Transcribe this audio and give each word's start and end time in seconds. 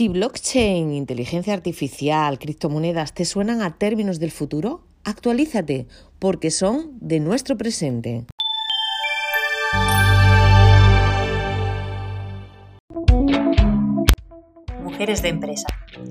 Si 0.00 0.06
blockchain, 0.06 0.92
inteligencia 0.92 1.52
artificial, 1.52 2.38
criptomonedas 2.38 3.14
te 3.14 3.24
suenan 3.24 3.62
a 3.62 3.78
términos 3.78 4.20
del 4.20 4.30
futuro, 4.30 4.86
actualízate 5.02 5.88
porque 6.20 6.52
son 6.52 6.92
de 7.00 7.18
nuestro 7.18 7.56
presente. 7.58 8.24
Mujeres 14.84 15.20
de 15.22 15.30
empresa. 15.30 15.66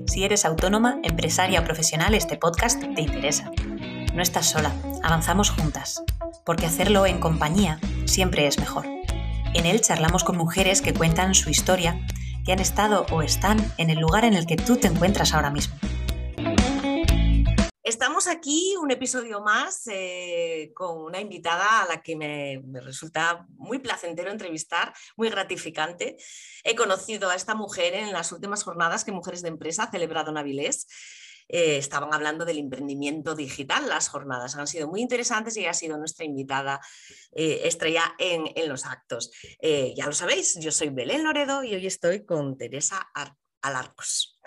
Si 0.06 0.22
eres 0.22 0.44
autónoma, 0.44 1.00
empresaria 1.02 1.58
o 1.58 1.64
profesional, 1.64 2.14
este 2.14 2.36
podcast 2.36 2.82
te 2.94 3.00
interesa. 3.00 3.50
No 4.12 4.20
estás 4.20 4.50
sola, 4.50 4.70
avanzamos 5.02 5.48
juntas, 5.48 6.02
porque 6.44 6.66
hacerlo 6.66 7.06
en 7.06 7.20
compañía 7.20 7.80
siempre 8.04 8.46
es 8.46 8.58
mejor. 8.58 8.84
En 9.54 9.64
él 9.64 9.80
charlamos 9.80 10.24
con 10.24 10.36
mujeres 10.36 10.82
que 10.82 10.92
cuentan 10.92 11.34
su 11.34 11.48
historia 11.48 11.98
que 12.48 12.52
han 12.52 12.60
estado 12.60 13.04
o 13.12 13.20
están 13.20 13.58
en 13.76 13.90
el 13.90 13.98
lugar 13.98 14.24
en 14.24 14.32
el 14.32 14.46
que 14.46 14.56
tú 14.56 14.78
te 14.78 14.86
encuentras 14.86 15.34
ahora 15.34 15.50
mismo. 15.50 15.76
Estamos 17.82 18.26
aquí 18.26 18.74
un 18.80 18.90
episodio 18.90 19.42
más 19.42 19.86
eh, 19.92 20.72
con 20.74 20.96
una 20.96 21.20
invitada 21.20 21.82
a 21.82 21.86
la 21.86 22.00
que 22.00 22.16
me, 22.16 22.62
resulta 22.80 23.46
muy 23.50 23.80
placentero 23.80 24.30
entrevistar, 24.30 24.94
muy 25.14 25.28
gratificante. 25.28 26.16
He 26.64 26.74
conocido 26.74 27.28
a 27.28 27.34
esta 27.34 27.54
mujer 27.54 27.92
en 27.92 28.14
las 28.14 28.32
últimas 28.32 28.62
jornadas 28.62 29.04
que 29.04 29.12
Mujeres 29.12 29.42
de 29.42 29.48
Empresa 29.48 29.82
ha 29.82 29.90
celebrado 29.90 30.30
en 30.30 30.38
Avilés. 30.38 30.86
Eh, 31.48 31.78
estaban 31.78 32.12
hablando 32.12 32.44
del 32.44 32.58
emprendimiento 32.58 33.34
digital. 33.34 33.88
Las 33.88 34.08
jornadas 34.08 34.56
han 34.56 34.66
sido 34.66 34.88
muy 34.88 35.00
interesantes 35.00 35.56
y 35.56 35.66
ha 35.66 35.74
sido 35.74 35.96
nuestra 35.96 36.24
invitada 36.24 36.80
eh, 37.32 37.62
estrella 37.64 38.14
en, 38.18 38.44
los 38.68 38.84
actos. 38.84 39.30
Eh, 39.60 39.94
ya 39.96 40.06
lo 40.06 40.12
sabéis, 40.12 40.58
yo 40.60 40.70
soy 40.70 40.90
Belén 40.90 41.24
Loredo 41.24 41.64
y 41.64 41.74
hoy 41.74 41.86
estoy 41.86 42.24
con 42.24 42.56
Teresa 42.58 43.10
Alarcos. 43.62 44.38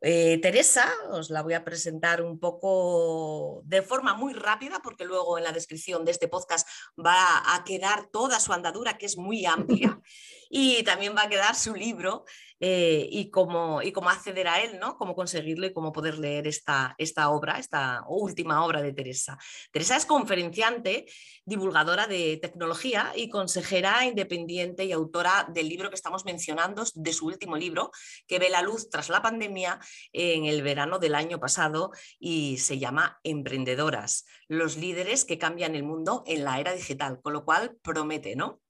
Teresa, 0.00 0.86
os 1.12 1.30
la 1.30 1.40
voy 1.40 1.54
a 1.54 1.64
presentar 1.64 2.20
un 2.20 2.38
poco 2.38 3.62
de 3.64 3.80
forma 3.80 4.12
muy 4.12 4.34
rápida, 4.34 4.80
porque 4.84 5.06
luego 5.06 5.38
en 5.38 5.44
la 5.44 5.52
descripción 5.52 6.04
de 6.04 6.10
este 6.10 6.28
podcast 6.28 6.68
va 6.98 7.54
a 7.54 7.64
quedar 7.64 8.10
toda 8.12 8.38
su 8.38 8.52
andadura, 8.52 8.98
que 8.98 9.06
es 9.06 9.16
muy 9.16 9.46
amplia, 9.46 9.98
y 10.50 10.82
también 10.84 11.14
va 11.16 11.22
a 11.22 11.28
quedar 11.28 11.54
su 11.54 11.74
libro, 11.74 12.24
eh, 12.60 13.08
y, 13.10 13.30
cómo, 13.30 13.82
y 13.82 13.92
cómo 13.92 14.08
acceder 14.08 14.48
a 14.48 14.62
él, 14.62 14.78
¿no? 14.78 14.96
Cómo 14.96 15.14
conseguirlo 15.14 15.66
y 15.66 15.74
cómo 15.74 15.92
poder 15.92 16.18
leer 16.18 16.46
esta, 16.46 16.94
esta 16.96 17.28
obra, 17.28 17.58
esta 17.58 18.04
última 18.08 18.64
obra 18.64 18.80
de 18.80 18.94
Teresa. 18.94 19.36
Teresa 19.70 19.96
es 19.96 20.06
conferenciante, 20.06 21.04
divulgadora 21.44 22.06
de 22.06 22.38
tecnología 22.40 23.12
y 23.14 23.28
consejera 23.28 24.06
independiente 24.06 24.84
y 24.84 24.92
autora 24.92 25.46
del 25.52 25.68
libro 25.68 25.90
que 25.90 25.96
estamos 25.96 26.24
mencionando, 26.24 26.84
de 26.94 27.12
su 27.12 27.26
último 27.26 27.56
libro, 27.56 27.90
que 28.26 28.38
ve 28.38 28.48
la 28.48 28.62
luz 28.62 28.88
tras 28.88 29.10
la 29.10 29.20
pandemia 29.20 29.78
en 30.12 30.46
el 30.46 30.62
verano 30.62 30.98
del 30.98 31.16
año 31.16 31.38
pasado 31.40 31.90
y 32.18 32.56
se 32.56 32.78
llama 32.78 33.20
Emprendedoras, 33.24 34.24
los 34.48 34.78
líderes 34.78 35.26
que 35.26 35.36
cambian 35.36 35.74
el 35.74 35.82
mundo 35.82 36.22
en 36.26 36.44
la 36.44 36.60
era 36.60 36.72
digital, 36.72 37.20
con 37.20 37.32
lo 37.32 37.44
cual 37.44 37.76
promete, 37.82 38.36
¿no? 38.36 38.62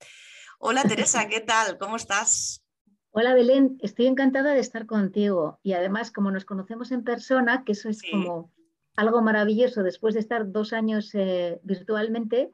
Hola 0.59 0.83
Teresa, 0.83 1.27
¿qué 1.27 1.41
tal? 1.41 1.77
¿Cómo 1.77 1.97
estás? 1.97 2.63
Hola 3.11 3.33
Belén, 3.33 3.77
estoy 3.81 4.07
encantada 4.07 4.53
de 4.53 4.59
estar 4.59 4.85
contigo 4.85 5.59
y 5.63 5.73
además 5.73 6.11
como 6.11 6.31
nos 6.31 6.45
conocemos 6.45 6.91
en 6.91 7.03
persona, 7.03 7.63
que 7.65 7.73
eso 7.73 7.89
es 7.89 8.01
como 8.09 8.51
algo 8.95 9.21
maravilloso 9.21 9.83
después 9.83 10.13
de 10.13 10.21
estar 10.21 10.51
dos 10.51 10.73
años 10.73 11.13
eh, 11.13 11.59
virtualmente, 11.63 12.51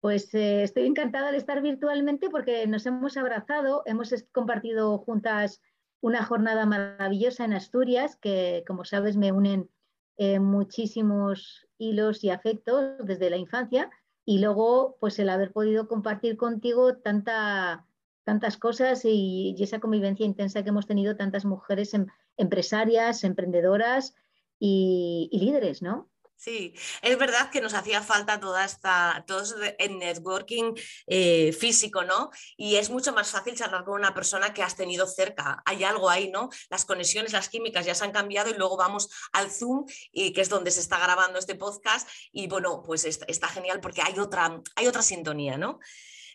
pues 0.00 0.34
eh, 0.34 0.62
estoy 0.62 0.86
encantada 0.86 1.30
de 1.30 1.38
estar 1.38 1.62
virtualmente 1.62 2.28
porque 2.28 2.66
nos 2.66 2.86
hemos 2.86 3.16
abrazado, 3.16 3.82
hemos 3.86 4.14
compartido 4.32 4.98
juntas 4.98 5.60
una 6.00 6.24
jornada 6.24 6.66
maravillosa 6.66 7.44
en 7.44 7.54
Asturias 7.54 8.16
que 8.16 8.62
como 8.66 8.84
sabes 8.84 9.16
me 9.16 9.32
unen 9.32 9.70
eh, 10.16 10.38
muchísimos 10.38 11.66
hilos 11.78 12.22
y 12.22 12.30
afectos 12.30 12.98
desde 13.04 13.30
la 13.30 13.36
infancia 13.36 13.90
y 14.24 14.38
luego 14.38 14.96
pues 15.00 15.18
el 15.18 15.28
haber 15.28 15.52
podido 15.52 15.88
compartir 15.88 16.36
contigo 16.36 16.96
tanta 16.96 17.86
tantas 18.24 18.56
cosas 18.56 19.04
y, 19.04 19.54
esa 19.58 19.80
convivencia 19.80 20.26
intensa 20.26 20.62
que 20.62 20.70
hemos 20.70 20.86
tenido 20.86 21.16
tantas 21.16 21.44
mujeres 21.44 21.94
em, 21.94 22.06
empresarias, 22.36 23.22
emprendedoras 23.22 24.14
y, 24.58 25.28
líderes, 25.32 25.82
¿no? 25.82 26.10
Sí, 26.44 26.74
es 27.00 27.16
verdad 27.16 27.50
que 27.50 27.62
nos 27.62 27.72
hacía 27.72 28.02
falta 28.02 28.38
toda 28.38 28.66
esta, 28.66 29.24
todo 29.26 29.42
el 29.78 29.98
networking 29.98 30.74
eh, 31.06 31.54
físico, 31.54 32.04
¿no? 32.04 32.30
Y 32.58 32.76
es 32.76 32.90
mucho 32.90 33.14
más 33.14 33.30
fácil 33.30 33.54
charlar 33.56 33.82
con 33.84 33.94
una 33.94 34.12
persona 34.12 34.52
que 34.52 34.62
has 34.62 34.76
tenido 34.76 35.06
cerca. 35.06 35.62
Hay 35.64 35.84
algo 35.84 36.10
ahí, 36.10 36.30
¿no? 36.30 36.50
Las 36.68 36.84
conexiones, 36.84 37.32
las 37.32 37.48
químicas 37.48 37.86
ya 37.86 37.94
se 37.94 38.04
han 38.04 38.12
cambiado 38.12 38.50
y 38.50 38.58
luego 38.58 38.76
vamos 38.76 39.08
al 39.32 39.50
Zoom, 39.50 39.86
y 40.12 40.34
que 40.34 40.42
es 40.42 40.50
donde 40.50 40.70
se 40.70 40.80
está 40.80 40.98
grabando 40.98 41.38
este 41.38 41.54
podcast. 41.54 42.06
Y 42.30 42.46
bueno, 42.46 42.82
pues 42.84 43.06
está, 43.06 43.24
está 43.26 43.48
genial 43.48 43.80
porque 43.80 44.02
hay 44.02 44.18
otra, 44.18 44.60
hay 44.76 44.86
otra 44.86 45.00
sintonía, 45.00 45.56
¿no? 45.56 45.80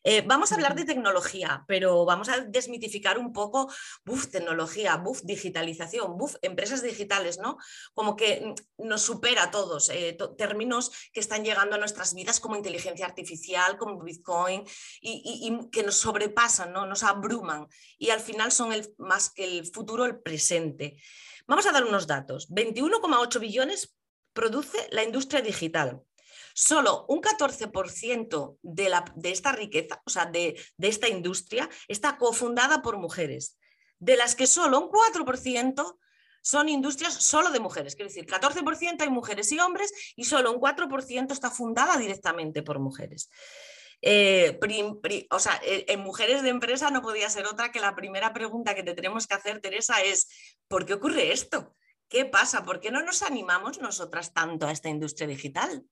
Eh, 0.04 0.24
vamos 0.26 0.52
a 0.52 0.56
hablar 0.56 0.76
de 0.76 0.86
tecnología, 0.86 1.64
pero 1.68 2.06
vamos 2.06 2.30
a 2.30 2.40
desmitificar 2.40 3.18
un 3.18 3.34
poco, 3.34 3.72
buf, 4.06 4.28
tecnología, 4.28 4.96
buf, 4.98 5.22
digitalización, 5.24 6.18
buf, 6.18 6.36
empresas 6.42 6.82
digitales, 6.82 7.40
¿no? 7.40 7.58
Como 7.94 8.16
que 8.16 8.54
nos 8.78 9.02
supera 9.02 9.44
a 9.44 9.52
todos, 9.52 9.90
eh, 9.90 10.18
términos 10.38 10.92
que 11.12 11.20
están 11.20 11.44
llegando 11.44 11.76
a 11.76 11.80
nuestras 11.80 12.14
vidas 12.14 12.40
como 12.40 12.56
inteligencia 12.56 13.06
artificial, 13.06 13.78
como 13.78 14.02
Bitcoin, 14.04 14.64
y, 15.02 15.70
que 15.72 15.84
nos 15.84 15.96
sobrepasan, 15.96 16.72
¿no? 16.72 16.86
Nos 16.86 17.04
abruman, 17.04 17.68
y 17.98 18.10
al 18.10 18.20
final 18.20 18.52
son 18.52 18.72
el, 18.72 18.94
más 18.98 19.30
que 19.30 19.44
el 19.44 19.66
futuro, 19.66 20.06
el 20.06 20.20
presente. 20.20 20.98
Vamos 21.48 21.66
a 21.66 21.72
dar 21.72 21.84
unos 21.84 22.08
datos. 22.08 22.50
21,8 22.50 23.40
billones 23.40 23.96
produce 24.34 24.88
la 24.92 25.04
industria 25.04 25.42
digital 25.42 26.04
solo 26.54 27.06
un 27.08 27.22
14% 27.22 28.58
de, 28.62 28.90
la, 28.90 29.06
de, 29.16 29.32
esta 29.32 29.52
riqueza, 29.52 30.02
o 30.06 30.10
sea, 30.10 30.26
de, 30.26 30.60
esta 30.80 31.08
industria, 31.08 31.70
está 31.88 32.18
cofundada 32.18 32.82
por 32.82 32.98
mujeres, 32.98 33.58
de 34.00 34.18
las 34.18 34.36
que 34.36 34.48
solo 34.48 34.80
un 34.80 34.90
4% 34.90 35.98
son 36.42 36.70
industrias 36.70 37.14
solo 37.14 37.52
de 37.52 37.60
mujeres, 37.60 37.96
quiero 37.96 38.10
decir, 38.10 38.26
14% 38.26 39.02
hay 39.02 39.10
mujeres 39.10 39.52
y 39.52 39.60
hombres 39.60 39.92
y 40.16 40.26
solo 40.26 40.54
un 40.54 40.60
4% 40.60 41.32
está 41.32 41.52
fundada 41.52 41.98
directamente 41.98 42.64
por 42.64 42.80
mujeres. 42.80 43.30
Eh, 44.02 44.58
o 45.30 45.40
sea, 45.40 45.60
eh, 45.64 45.86
en 45.90 46.00
mujeres 46.00 46.42
de 46.42 46.50
empresa 46.50 46.90
no 46.90 47.02
podía 47.02 47.30
ser 47.30 47.46
otra 47.46 47.72
que 47.72 47.82
la 47.82 47.96
primera 47.96 48.34
pregunta 48.34 48.74
que 48.74 48.84
te 48.84 48.94
tenemos 48.94 49.28
que 49.28 49.36
hacer, 49.36 49.60
Teresa, 49.60 50.02
es 50.02 50.30
¿por 50.68 50.86
qué 50.86 50.94
ocurre 50.94 51.34
esto? 51.34 51.74
¿Qué 52.08 52.26
pasa? 52.26 52.64
¿Por 52.64 52.80
qué 52.80 52.92
no 52.92 53.04
nos 53.04 53.22
animamos 53.22 53.80
nosotras 53.80 54.34
tanto 54.34 54.66
a 54.66 54.72
esta 54.72 54.90
industria 54.90 55.28
digital? 55.28 55.86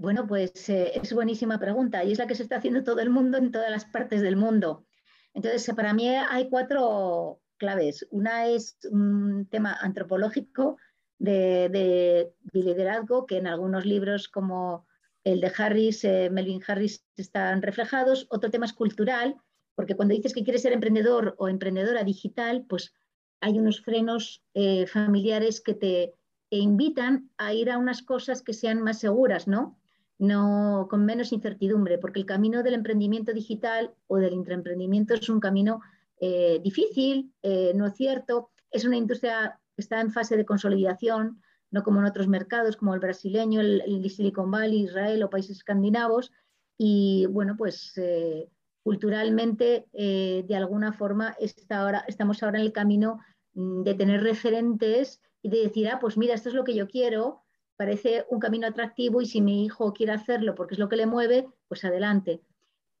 Bueno, 0.00 0.26
pues 0.26 0.66
eh, 0.70 0.92
es 0.94 1.12
buenísima 1.12 1.58
pregunta 1.58 2.02
y 2.02 2.12
es 2.12 2.18
la 2.18 2.26
que 2.26 2.34
se 2.34 2.42
está 2.42 2.56
haciendo 2.56 2.82
todo 2.82 3.00
el 3.00 3.10
mundo 3.10 3.36
en 3.36 3.52
todas 3.52 3.70
las 3.70 3.84
partes 3.84 4.22
del 4.22 4.34
mundo. 4.34 4.86
Entonces, 5.34 5.74
para 5.76 5.92
mí 5.92 6.08
hay 6.08 6.48
cuatro 6.48 7.42
claves. 7.58 8.06
Una 8.10 8.46
es 8.46 8.78
un 8.90 9.46
tema 9.50 9.74
antropológico 9.74 10.78
de, 11.18 12.32
liderazgo 12.50 13.26
que 13.26 13.36
en 13.36 13.46
algunos 13.46 13.84
libros 13.84 14.30
como 14.30 14.86
el 15.22 15.42
de 15.42 15.52
Harris, 15.54 16.02
eh, 16.04 16.30
Melvin 16.30 16.62
Harris, 16.66 17.04
están 17.16 17.60
reflejados. 17.60 18.26
Otro 18.30 18.50
tema 18.50 18.64
es 18.64 18.72
cultural, 18.72 19.36
porque 19.74 19.96
cuando 19.96 20.14
dices 20.14 20.32
que 20.32 20.44
quieres 20.44 20.62
ser 20.62 20.72
emprendedor 20.72 21.34
o 21.36 21.46
emprendedora 21.46 22.04
digital, 22.04 22.64
pues 22.66 22.94
hay 23.42 23.58
unos 23.58 23.82
frenos 23.82 24.42
eh, 24.54 24.86
familiares 24.86 25.60
que 25.60 25.74
te 25.74 26.14
invitan 26.48 27.30
a 27.36 27.52
ir 27.52 27.70
a 27.70 27.76
unas 27.76 28.02
cosas 28.02 28.40
que 28.40 28.54
sean 28.54 28.80
más 28.80 28.98
seguras, 28.98 29.46
¿no? 29.46 29.76
No, 30.20 30.86
con 30.90 31.06
menos 31.06 31.32
incertidumbre, 31.32 31.96
porque 31.96 32.20
el 32.20 32.26
camino 32.26 32.62
del 32.62 32.74
emprendimiento 32.74 33.32
digital 33.32 33.94
o 34.06 34.18
del 34.18 34.34
intraemprendimiento 34.34 35.14
es 35.14 35.30
un 35.30 35.40
camino 35.40 35.80
eh, 36.20 36.60
difícil, 36.62 37.32
eh, 37.42 37.72
no 37.74 37.88
cierto, 37.88 38.50
es 38.70 38.84
una 38.84 38.98
industria 38.98 39.58
que 39.74 39.80
está 39.80 39.98
en 39.98 40.12
fase 40.12 40.36
de 40.36 40.44
consolidación, 40.44 41.40
no 41.70 41.82
como 41.82 42.00
en 42.00 42.06
otros 42.06 42.28
mercados 42.28 42.76
como 42.76 42.92
el 42.92 43.00
brasileño, 43.00 43.62
el, 43.62 44.10
Silicon 44.10 44.50
Valley, 44.50 44.82
Israel 44.82 45.22
o 45.22 45.30
países 45.30 45.56
escandinavos, 45.56 46.32
y 46.76 47.24
bueno, 47.30 47.56
pues 47.56 47.96
eh, 47.96 48.50
culturalmente 48.82 49.86
de 49.92 50.56
alguna 50.56 50.92
forma 50.92 51.34
ahora, 51.70 52.04
estamos 52.06 52.42
ahora 52.42 52.58
en 52.58 52.66
el 52.66 52.72
camino 52.72 53.20
mm, 53.54 53.84
de 53.84 53.94
tener 53.94 54.22
referentes 54.22 55.22
y 55.40 55.48
de 55.48 55.62
decir, 55.62 55.88
ah, 55.88 55.98
pues 55.98 56.18
mira, 56.18 56.34
esto 56.34 56.50
es 56.50 56.54
lo 56.54 56.64
que 56.64 56.74
yo 56.74 56.88
quiero, 56.88 57.42
parece 57.80 58.26
un 58.28 58.40
camino 58.40 58.66
atractivo 58.66 59.22
y 59.22 59.26
si 59.26 59.40
mi 59.40 59.64
hijo 59.64 59.94
quiere 59.94 60.12
hacerlo 60.12 60.54
porque 60.54 60.74
es 60.74 60.78
lo 60.78 60.90
que 60.90 60.96
le 60.96 61.06
mueve, 61.06 61.48
pues 61.66 61.82
adelante. 61.82 62.42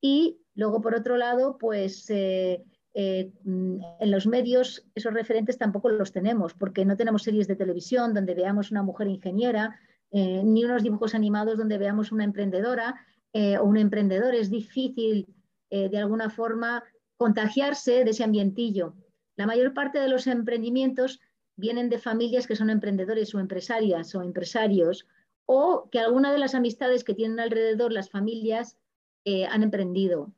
Y 0.00 0.40
luego, 0.54 0.80
por 0.80 0.94
otro 0.94 1.18
lado, 1.18 1.58
pues 1.58 2.08
eh, 2.08 2.64
eh, 2.94 3.30
en 3.44 4.10
los 4.10 4.26
medios 4.26 4.86
esos 4.94 5.12
referentes 5.12 5.58
tampoco 5.58 5.90
los 5.90 6.12
tenemos, 6.12 6.54
porque 6.54 6.86
no 6.86 6.96
tenemos 6.96 7.24
series 7.24 7.46
de 7.46 7.56
televisión 7.56 8.14
donde 8.14 8.32
veamos 8.32 8.70
una 8.70 8.82
mujer 8.82 9.08
ingeniera, 9.08 9.78
eh, 10.12 10.40
ni 10.42 10.64
unos 10.64 10.82
dibujos 10.82 11.14
animados 11.14 11.58
donde 11.58 11.76
veamos 11.76 12.10
una 12.10 12.24
emprendedora 12.24 13.04
o 13.34 13.64
un 13.64 13.76
emprendedor. 13.76 14.34
Es 14.34 14.48
difícil, 14.48 15.26
de 15.70 15.98
alguna 15.98 16.30
forma, 16.30 16.82
contagiarse 17.18 18.02
de 18.02 18.12
ese 18.12 18.24
ambientillo. 18.24 18.94
La 19.36 19.46
mayor 19.46 19.74
parte 19.74 19.98
de 19.98 20.08
los 20.08 20.26
emprendimientos 20.26 21.20
vienen 21.56 21.88
de 21.88 21.98
familias 21.98 22.46
que 22.46 22.56
son 22.56 22.70
emprendedores 22.70 23.34
o 23.34 23.40
empresarias 23.40 24.14
o 24.14 24.22
empresarios, 24.22 25.06
o 25.46 25.88
que 25.90 25.98
alguna 25.98 26.32
de 26.32 26.38
las 26.38 26.54
amistades 26.54 27.04
que 27.04 27.14
tienen 27.14 27.40
alrededor 27.40 27.92
las 27.92 28.10
familias 28.10 28.78
eh, 29.24 29.46
han 29.46 29.62
emprendido. 29.62 30.32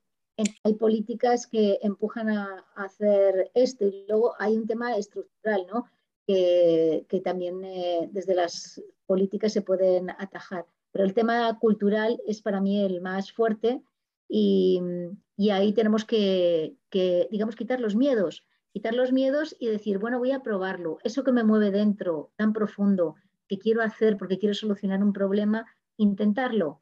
Hay 0.65 0.75
políticas 0.75 1.47
que 1.47 1.79
empujan 1.83 2.31
a, 2.31 2.65
hacer 2.75 3.51
esto 3.55 3.87
y 3.87 4.07
luego 4.09 4.35
hay 4.39 4.57
un 4.57 4.67
tema 4.67 4.97
estructural, 4.97 5.67
¿no? 5.73 5.85
que, 6.27 7.21
también 7.23 7.65
eh, 7.65 8.09
desde 8.11 8.35
las 8.35 8.83
políticas 9.07 9.53
se 9.53 9.63
pueden 9.63 10.11
atajar. 10.11 10.67
Pero 10.93 11.05
el 11.05 11.15
tema 11.15 11.59
cultural 11.59 12.21
es 12.27 12.41
para 12.43 12.61
mí 12.61 12.83
el 12.83 13.01
más 13.01 13.33
fuerte 13.33 13.83
y, 14.29 14.81
ahí 15.51 15.73
tenemos 15.73 16.05
que, 16.05 16.77
digamos, 17.31 17.57
quitar 17.57 17.81
los 17.81 17.97
miedos, 17.97 18.45
quitar 18.73 18.95
los 18.95 19.13
miedos 19.13 19.55
y 19.59 19.69
decir, 19.69 19.99
bueno, 19.99 20.19
voy 20.19 20.33
a 20.33 20.43
probarlo. 20.43 20.99
Eso 21.05 21.25
que 21.25 21.33
me 21.33 21.45
mueve 21.45 21.71
dentro, 21.71 22.31
tan 22.37 22.53
profundo, 22.53 23.17
que 23.49 23.59
quiero 23.59 23.83
hacer 23.83 24.17
porque 24.17 24.39
quiero 24.39 24.55
solucionar 24.55 25.03
un 25.03 25.13
problema, 25.13 25.67
intentarlo. 25.97 26.81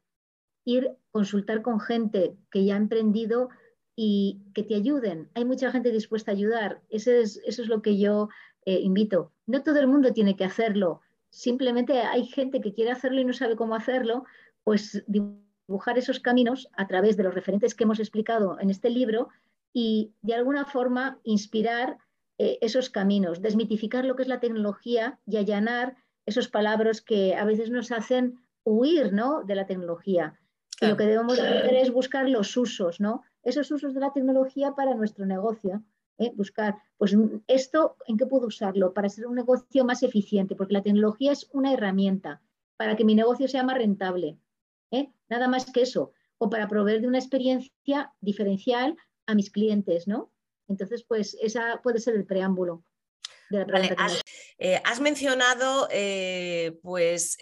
Ir, 0.63 0.95
consultar 1.11 1.61
con 1.61 1.79
gente 1.79 2.37
que 2.49 2.63
ya 2.65 2.75
ha 2.75 2.77
emprendido 2.77 3.49
y 3.95 4.41
que 4.53 4.63
te 4.63 4.75
ayuden. 4.75 5.29
Hay 5.33 5.43
mucha 5.43 5.71
gente 5.71 5.91
dispuesta 5.91 6.31
a 6.31 6.35
ayudar. 6.35 6.81
Eso 6.89 7.11
es, 7.11 7.41
eso 7.45 7.61
es 7.61 7.67
lo 7.67 7.81
que 7.81 7.97
yo 7.97 8.29
eh, 8.65 8.79
invito. 8.79 9.33
No 9.45 9.63
todo 9.63 9.79
el 9.79 9.87
mundo 9.87 10.13
tiene 10.13 10.35
que 10.35 10.45
hacerlo. 10.45 11.01
Simplemente 11.29 11.99
hay 11.99 12.25
gente 12.25 12.61
que 12.61 12.73
quiere 12.73 12.91
hacerlo 12.91 13.19
y 13.19 13.25
no 13.25 13.33
sabe 13.33 13.55
cómo 13.55 13.75
hacerlo, 13.75 14.25
pues 14.63 15.03
dibujar 15.07 15.97
esos 15.97 16.19
caminos 16.19 16.69
a 16.73 16.87
través 16.87 17.17
de 17.17 17.23
los 17.23 17.33
referentes 17.33 17.75
que 17.75 17.83
hemos 17.83 17.99
explicado 17.99 18.59
en 18.59 18.69
este 18.69 18.89
libro 18.89 19.29
y 19.73 20.13
de 20.21 20.35
alguna 20.35 20.65
forma 20.65 21.19
inspirar 21.23 21.97
eh, 22.37 22.57
esos 22.61 22.89
caminos, 22.89 23.41
desmitificar 23.41 24.05
lo 24.05 24.15
que 24.15 24.23
es 24.23 24.27
la 24.27 24.39
tecnología 24.39 25.19
y 25.25 25.37
allanar 25.37 25.95
esos 26.25 26.47
palabras 26.47 27.01
que 27.01 27.35
a 27.35 27.45
veces 27.45 27.69
nos 27.69 27.91
hacen 27.91 28.39
huir 28.63 29.13
¿no? 29.13 29.43
de 29.43 29.55
la 29.55 29.65
tecnología. 29.65 30.39
Y 30.79 30.87
lo 30.87 30.97
que 30.97 31.05
debemos 31.05 31.39
hacer 31.39 31.75
es 31.75 31.91
buscar 31.91 32.27
los 32.27 32.57
usos, 32.57 32.99
¿no? 32.99 33.21
Esos 33.43 33.69
usos 33.69 33.93
de 33.93 33.99
la 33.99 34.13
tecnología 34.13 34.73
para 34.73 34.95
nuestro 34.95 35.27
negocio. 35.27 35.83
¿eh? 36.17 36.31
buscar, 36.35 36.75
pues 36.97 37.15
esto, 37.47 37.97
¿en 38.07 38.17
qué 38.17 38.25
puedo 38.25 38.47
usarlo? 38.47 38.93
Para 38.93 39.09
ser 39.09 39.27
un 39.27 39.35
negocio 39.35 39.83
más 39.85 40.03
eficiente, 40.03 40.55
porque 40.55 40.73
la 40.73 40.83
tecnología 40.83 41.31
es 41.31 41.49
una 41.51 41.73
herramienta 41.73 42.41
para 42.77 42.95
que 42.95 43.05
mi 43.05 43.15
negocio 43.15 43.47
sea 43.47 43.63
más 43.63 43.77
rentable. 43.77 44.37
¿eh? 44.91 45.11
Nada 45.29 45.47
más 45.47 45.71
que 45.71 45.81
eso. 45.81 46.13
O 46.37 46.49
para 46.49 46.67
proveer 46.67 47.01
de 47.01 47.07
una 47.07 47.19
experiencia 47.19 48.13
diferencial 48.21 48.97
a 49.25 49.35
mis 49.35 49.51
clientes, 49.51 50.07
¿no? 50.07 50.33
Entonces, 50.67 51.03
pues 51.07 51.37
esa 51.41 51.81
puede 51.83 51.99
ser 51.99 52.15
el 52.15 52.25
preámbulo. 52.25 52.83
De 53.49 53.65
la 53.65 53.95
has, 53.97 54.21
eh, 54.59 54.81
has, 54.85 55.01
mencionado 55.01 55.89
pues 56.81 57.37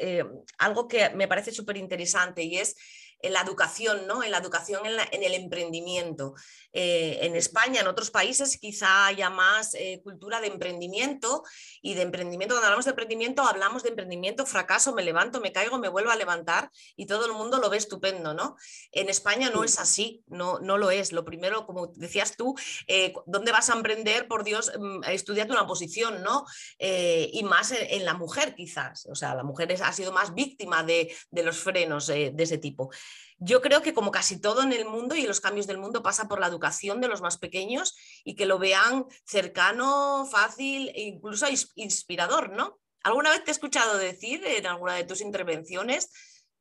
algo 0.58 0.88
que 0.88 1.12
me 1.12 1.28
parece 1.28 1.52
súper 1.52 1.78
interesante 1.78 2.42
y 2.42 2.58
es 2.58 2.76
en 3.22 3.34
la 3.34 3.42
educación, 3.42 4.08
¿no? 4.08 4.24
En 4.24 4.32
la 4.32 4.38
educación 4.38 4.82
en, 4.86 5.24
el 5.24 5.34
emprendimiento. 5.34 6.36
Eh, 6.72 7.20
en 7.22 7.36
España, 7.36 7.82
en 7.82 7.88
otros 7.88 8.12
países, 8.12 8.58
quizá 8.58 9.08
haya 9.08 9.30
más 9.30 9.74
eh, 9.76 10.02
cultura 10.04 10.40
de 10.40 10.48
emprendimiento 10.48 11.44
y 11.82 11.96
de 11.96 12.04
emprendimiento. 12.04 12.56
Cuando 12.56 12.68
hablamos 12.68 12.86
de 12.86 12.92
emprendimiento, 12.92 13.44
hablamos 13.44 13.84
de 13.84 13.90
emprendimiento, 13.90 14.46
fracaso, 14.46 14.94
me 14.94 15.04
levanto, 15.04 15.42
me 15.42 15.52
caigo, 15.52 15.80
me 15.80 15.90
vuelvo 15.90 16.12
a 16.12 16.16
levantar 16.16 16.70
y 16.96 17.08
todo 17.08 17.26
el 17.26 17.34
mundo 17.34 17.60
lo 17.60 17.70
ve 17.70 17.78
estupendo, 17.78 18.34
¿no? 18.34 18.56
En 18.92 19.10
España 19.10 19.50
no 19.50 19.64
es 19.64 19.80
así, 19.80 20.24
no, 20.28 20.60
no 20.60 20.78
lo 20.78 20.92
es. 20.92 21.12
Lo 21.12 21.26
primero, 21.26 21.66
como 21.66 21.88
decías 21.88 22.38
tú, 22.38 22.56
eh, 22.88 23.14
¿dónde 23.26 23.52
vas 23.52 23.70
a 23.70 23.74
emprender? 23.74 24.28
Por 24.28 24.44
Dios, 24.44 24.72
mm, 24.78 25.04
estudiando 25.06 25.54
una 25.54 25.68
posición, 25.68 26.24
¿no? 26.24 26.46
y 26.80 27.44
más 27.44 27.72
en, 27.72 28.06
la 28.06 28.14
mujer, 28.14 28.56
quizás. 28.56 29.06
O 29.08 29.16
sea, 29.16 29.36
la 29.36 29.44
mujer 29.44 29.76
ha 29.82 29.94
sido 29.94 30.12
más 30.12 30.34
víctima 30.34 30.84
de, 30.84 31.14
de 31.30 31.44
los 31.44 31.58
frenos 31.58 32.08
de 32.08 32.34
ese 32.38 32.58
tipo. 32.58 32.90
Yo 33.38 33.62
creo 33.62 33.82
que 33.82 33.94
como 33.94 34.12
casi 34.12 34.42
todo 34.42 34.64
en 34.64 34.74
el 34.74 34.86
mundo 34.86 35.16
y 35.16 35.26
los 35.26 35.40
cambios 35.40 35.66
del 35.66 35.78
mundo 35.78 36.04
pasa 36.04 36.28
por 36.28 36.40
la 36.40 36.48
educación 36.48 37.00
de 37.00 37.08
los 37.08 37.22
más 37.22 37.38
pequeños 37.38 37.96
y 38.26 38.36
que 38.36 38.46
lo 38.46 38.60
vean 38.60 39.06
cercano, 39.26 40.28
fácil 40.30 40.90
e 40.90 41.04
incluso 41.04 41.46
inspirador, 41.76 42.52
¿no? 42.52 42.80
¿Alguna 43.04 43.30
vez 43.30 43.44
te 43.46 43.52
he 43.52 43.54
escuchado 43.54 43.98
decir 43.98 44.44
en 44.46 44.68
alguna 44.68 44.96
de 44.96 45.06
tus 45.06 45.22
intervenciones 45.22 46.12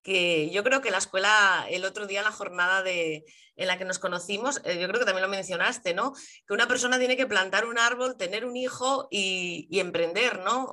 que 0.08 0.48
yo 0.48 0.64
creo 0.64 0.80
que 0.80 0.90
la 0.90 0.96
escuela, 0.96 1.66
el 1.68 1.84
otro 1.84 2.06
día, 2.06 2.22
la 2.22 2.32
jornada 2.32 2.82
de, 2.82 3.26
en 3.56 3.66
la 3.66 3.76
que 3.76 3.84
nos 3.84 3.98
conocimos, 3.98 4.62
eh, 4.64 4.80
yo 4.80 4.88
creo 4.88 5.00
que 5.00 5.04
también 5.04 5.22
lo 5.22 5.28
mencionaste, 5.28 5.92
¿no? 5.92 6.14
Que 6.46 6.54
una 6.54 6.66
persona 6.66 6.98
tiene 6.98 7.14
que 7.14 7.26
plantar 7.26 7.66
un 7.66 7.78
árbol, 7.78 8.16
tener 8.16 8.46
un 8.46 8.56
hijo 8.56 9.06
y, 9.10 9.68
emprender, 9.78 10.38
¿no? 10.38 10.64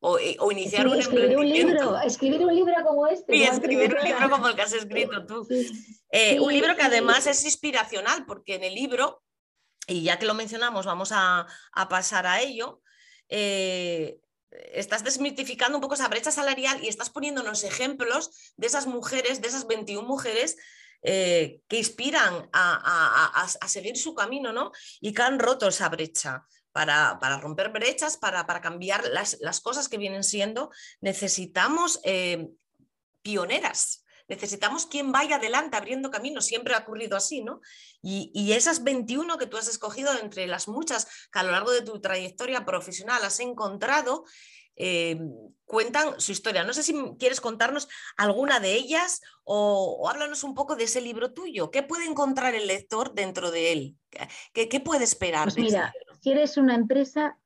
O, 0.00 0.18
eh, 0.18 0.38
iniciar 0.50 0.88
un 0.88 0.98
escribir 0.98 1.36
Un 1.36 1.46
libro, 1.50 2.00
escribir 2.00 2.46
un 2.46 2.54
libro 2.54 2.74
como 2.82 3.06
este. 3.06 3.36
Y 3.36 3.42
escribir 3.42 3.94
un 3.94 4.02
libro 4.02 4.30
como 4.30 4.48
el 4.48 4.54
que 4.54 4.62
has 4.62 4.72
escrito 4.72 5.26
tú. 5.26 5.46
Eh, 6.10 6.40
un 6.40 6.50
libro 6.50 6.74
que 6.74 6.82
además 6.82 7.26
es 7.26 7.44
inspiracional, 7.44 8.24
porque 8.24 8.54
en 8.54 8.64
el 8.64 8.74
libro, 8.74 9.22
y 9.86 10.04
ya 10.04 10.18
que 10.18 10.24
lo 10.24 10.32
mencionamos, 10.32 10.86
vamos 10.86 11.12
a, 11.12 11.46
a 11.72 11.88
pasar 11.90 12.26
a 12.26 12.40
ello 12.40 12.80
estás 14.72 15.04
desmitificando 15.04 15.76
un 15.76 15.82
poco 15.82 15.94
esa 15.94 16.08
brecha 16.08 16.30
salarial 16.30 16.82
y 16.82 16.88
estás 16.88 17.10
poniéndonos 17.10 17.64
ejemplos 17.64 18.30
de 18.56 18.66
esas 18.66 18.86
mujeres, 18.86 19.40
de 19.40 19.48
esas 19.48 19.66
21 19.66 20.06
mujeres 20.06 20.56
eh, 21.02 21.60
que 21.68 21.78
inspiran 21.78 22.48
a, 22.52 23.46
seguir 23.68 23.96
su 23.96 24.14
camino 24.14 24.52
¿no? 24.52 24.72
y 25.00 25.12
que 25.12 25.22
han 25.22 25.38
roto 25.38 25.68
esa 25.68 25.88
brecha. 25.88 26.46
Para, 26.72 27.20
romper 27.40 27.68
brechas, 27.68 28.16
para, 28.16 28.44
cambiar 28.60 29.04
las, 29.06 29.60
cosas 29.60 29.88
que 29.88 29.96
vienen 29.96 30.24
siendo, 30.24 30.72
necesitamos 31.00 32.00
eh, 32.02 32.48
pioneras, 33.22 34.03
necesitamos 34.28 34.86
quien 34.86 35.12
vaya 35.12 35.36
adelante 35.36 35.76
abriendo 35.76 36.10
camino, 36.10 36.40
siempre 36.40 36.74
ha 36.74 36.78
ocurrido 36.78 37.16
así, 37.16 37.42
¿no? 37.42 37.60
Y, 38.02 38.30
y, 38.34 38.52
esas 38.52 38.84
21 38.84 39.38
que 39.38 39.46
tú 39.46 39.56
has 39.56 39.68
escogido 39.68 40.12
entre 40.18 40.46
las 40.46 40.68
muchas 40.68 41.06
que 41.32 41.38
a 41.38 41.42
lo 41.42 41.52
largo 41.52 41.70
de 41.70 41.82
tu 41.82 42.00
trayectoria 42.00 42.64
profesional 42.64 43.24
has 43.24 43.40
encontrado, 43.40 44.24
eh, 44.76 45.20
cuentan 45.64 46.20
su 46.20 46.32
historia. 46.32 46.64
No 46.64 46.72
sé 46.72 46.82
si 46.82 46.94
quieres 47.18 47.40
contarnos 47.40 47.88
alguna 48.16 48.60
de 48.60 48.74
ellas 48.74 49.22
o, 49.44 50.08
háblanos 50.08 50.44
un 50.44 50.54
poco 50.54 50.76
de 50.76 50.84
ese 50.84 51.00
libro 51.00 51.32
tuyo. 51.32 51.70
¿Qué 51.70 51.82
puede 51.82 52.06
encontrar 52.06 52.54
el 52.54 52.66
lector 52.66 53.14
dentro 53.14 53.50
de 53.50 53.72
él? 53.72 53.96
¿Qué, 54.52 54.80
puede 54.80 55.04
esperar? 55.04 55.44
Pues 55.44 55.56
mira, 55.56 55.94
si 56.20 56.32
eres 56.32 56.56
una 56.56 56.74
empresa, 56.74 57.38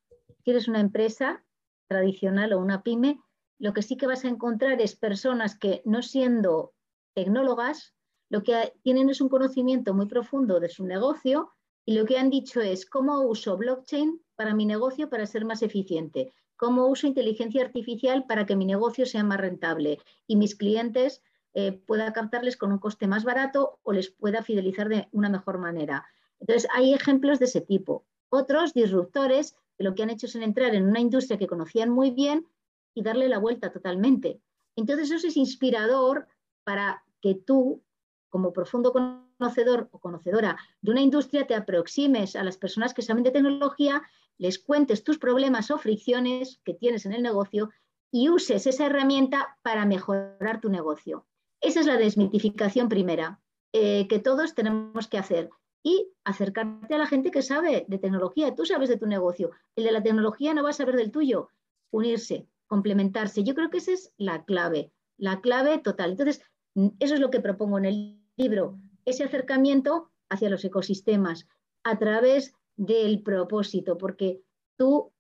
si 0.44 0.50
eres 0.50 0.68
una 0.68 0.80
empresa 0.80 1.44
tradicional 1.86 2.52
o 2.52 2.58
una 2.58 2.82
pyme, 2.82 3.18
lo 3.58 3.72
que 3.72 3.82
sí 3.82 3.96
que 3.96 4.06
vas 4.06 4.24
a 4.24 4.28
encontrar 4.28 4.80
es 4.80 4.96
personas 4.96 5.58
que 5.58 5.82
no 5.84 6.02
siendo 6.02 6.74
tecnólogas, 7.18 7.94
lo 8.30 8.42
que 8.42 8.72
tienen 8.82 9.10
es 9.10 9.20
un 9.20 9.28
conocimiento 9.28 9.94
muy 9.94 10.06
profundo 10.06 10.60
de 10.60 10.68
su 10.68 10.84
negocio 10.84 11.52
y 11.84 11.94
lo 11.94 12.04
que 12.04 12.18
han 12.18 12.30
dicho 12.30 12.60
es 12.60 12.84
cómo 12.86 13.22
uso 13.22 13.56
blockchain 13.56 14.20
para 14.36 14.54
mi 14.54 14.66
negocio 14.66 15.08
para 15.08 15.26
ser 15.26 15.44
más 15.44 15.62
eficiente 15.62 16.32
cómo 16.58 16.88
uso 16.88 17.06
inteligencia 17.06 17.64
artificial 17.64 18.26
para 18.26 18.44
que 18.44 18.56
mi 18.56 18.66
negocio 18.66 19.06
sea 19.06 19.22
más 19.22 19.38
rentable 19.38 20.00
y 20.26 20.36
mis 20.36 20.56
clientes 20.56 21.22
eh, 21.54 21.72
pueda 21.72 22.12
captarles 22.12 22.56
con 22.56 22.72
un 22.72 22.78
coste 22.78 23.06
más 23.06 23.24
barato 23.24 23.78
o 23.84 23.92
les 23.92 24.10
pueda 24.10 24.42
fidelizar 24.42 24.88
de 24.88 25.08
una 25.12 25.30
mejor 25.30 25.58
manera. 25.58 26.04
Entonces, 26.40 26.68
hay 26.74 26.92
ejemplos 26.92 27.38
de 27.38 27.46
ese 27.46 27.60
tipo. 27.60 28.04
Otros 28.28 28.74
disruptores 28.74 29.54
que 29.76 29.84
lo 29.84 29.94
que 29.94 30.02
han 30.02 30.10
hecho 30.10 30.26
es 30.26 30.34
entrar 30.34 30.74
en 30.74 30.86
una 30.86 31.00
industria 31.00 31.38
que 31.38 31.46
conocían 31.46 31.90
muy 31.90 32.10
bien 32.10 32.46
y 32.92 33.02
darle 33.02 33.28
la 33.28 33.38
vuelta 33.38 33.70
totalmente. 33.70 34.40
Entonces, 34.74 35.12
eso 35.12 35.28
es 35.28 35.36
inspirador 35.36 36.26
para 36.64 37.04
que 37.20 37.34
tú, 37.34 37.82
como 38.28 38.52
profundo 38.52 38.92
conocedor 38.92 39.88
o 39.92 39.98
conocedora 39.98 40.56
de 40.80 40.90
una 40.90 41.00
industria, 41.00 41.46
te 41.46 41.54
aproximes 41.54 42.36
a 42.36 42.44
las 42.44 42.56
personas 42.56 42.94
que 42.94 43.02
saben 43.02 43.24
de 43.24 43.30
tecnología 43.30 44.02
les 44.38 44.58
cuentes 44.58 45.02
tus 45.02 45.18
problemas 45.18 45.70
o 45.70 45.78
fricciones 45.78 46.60
que 46.64 46.74
tienes 46.74 47.04
en 47.06 47.12
el 47.12 47.22
negocio 47.22 47.70
y 48.10 48.28
uses 48.28 48.66
esa 48.66 48.86
herramienta 48.86 49.58
para 49.62 49.84
mejorar 49.84 50.60
tu 50.60 50.70
negocio. 50.70 51.26
Esa 51.60 51.80
es 51.80 51.86
la 51.86 51.96
desmitificación 51.96 52.88
primera 52.88 53.40
eh, 53.72 54.06
que 54.08 54.18
todos 54.18 54.54
tenemos 54.54 55.08
que 55.08 55.18
hacer 55.18 55.50
y 55.82 56.10
acercarte 56.24 56.94
a 56.94 56.98
la 56.98 57.06
gente 57.06 57.30
que 57.30 57.42
sabe 57.42 57.84
de 57.88 57.98
tecnología. 57.98 58.54
Tú 58.54 58.64
sabes 58.64 58.88
de 58.88 58.96
tu 58.96 59.06
negocio, 59.06 59.50
el 59.76 59.84
de 59.84 59.92
la 59.92 60.02
tecnología 60.02 60.54
no 60.54 60.62
va 60.62 60.70
a 60.70 60.74
saber 60.74 60.96
del 60.96 61.10
tuyo. 61.10 61.50
Unirse, 61.90 62.46
complementarse. 62.66 63.44
Yo 63.44 63.54
creo 63.54 63.70
que 63.70 63.78
esa 63.78 63.92
es 63.92 64.12
la 64.16 64.44
clave, 64.44 64.92
la 65.16 65.40
clave 65.40 65.78
total. 65.78 66.12
Entonces, 66.12 66.42
eso 66.74 67.14
es 67.14 67.20
lo 67.20 67.30
que 67.30 67.40
propongo 67.40 67.78
en 67.78 67.84
el 67.84 68.22
libro, 68.36 68.78
ese 69.04 69.24
acercamiento 69.24 70.10
hacia 70.28 70.50
los 70.50 70.64
ecosistemas 70.64 71.48
a 71.82 71.98
través 71.98 72.54
del 72.76 73.22
propósito, 73.22 73.98
porque 73.98 74.42
tú 74.76 75.12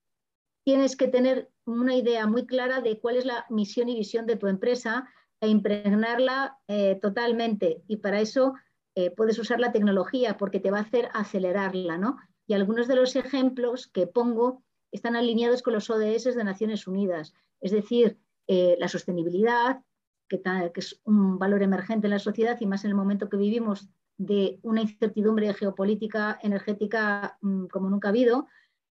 tienes 0.64 0.96
que 0.96 1.08
tener 1.08 1.50
una 1.64 1.96
idea 1.96 2.26
muy 2.26 2.46
clara 2.46 2.80
de 2.80 3.00
cuál 3.00 3.16
es 3.16 3.24
la 3.24 3.46
misión 3.50 3.88
y 3.88 3.96
visión 3.96 4.26
de 4.26 4.36
tu 4.36 4.46
empresa 4.46 5.08
e 5.40 5.48
impregnarla 5.48 6.58
eh, 6.68 6.98
totalmente. 7.00 7.82
Y 7.88 7.96
para 7.96 8.20
eso 8.20 8.54
eh, 8.94 9.10
puedes 9.10 9.38
usar 9.38 9.60
la 9.60 9.72
tecnología 9.72 10.36
porque 10.36 10.60
te 10.60 10.70
va 10.70 10.78
a 10.78 10.82
hacer 10.82 11.08
acelerarla, 11.14 11.98
¿no? 11.98 12.18
Y 12.46 12.54
algunos 12.54 12.88
de 12.88 12.96
los 12.96 13.16
ejemplos 13.16 13.86
que 13.86 14.06
pongo 14.06 14.62
están 14.90 15.16
alineados 15.16 15.62
con 15.62 15.74
los 15.74 15.90
ODS 15.90 16.34
de 16.34 16.44
Naciones 16.44 16.86
Unidas, 16.86 17.34
es 17.60 17.72
decir, 17.72 18.18
eh, 18.46 18.76
la 18.78 18.88
sostenibilidad, 18.88 19.82
que, 20.28 20.40
es 20.74 21.00
un 21.04 21.38
valor 21.38 21.62
emergente 21.62 22.06
en 22.06 22.12
la 22.12 22.18
sociedad 22.18 22.56
y 22.60 22.66
más 22.66 22.84
en 22.84 22.90
el 22.90 22.96
momento 22.96 23.28
que 23.28 23.36
vivimos 23.36 23.88
de 24.16 24.58
una 24.62 24.82
incertidumbre 24.82 25.52
geopolítica 25.54 26.38
energética 26.42 27.38
mm, 27.40 27.66
como 27.66 27.88
nunca 27.88 28.08
ha 28.08 28.10
habido, 28.10 28.46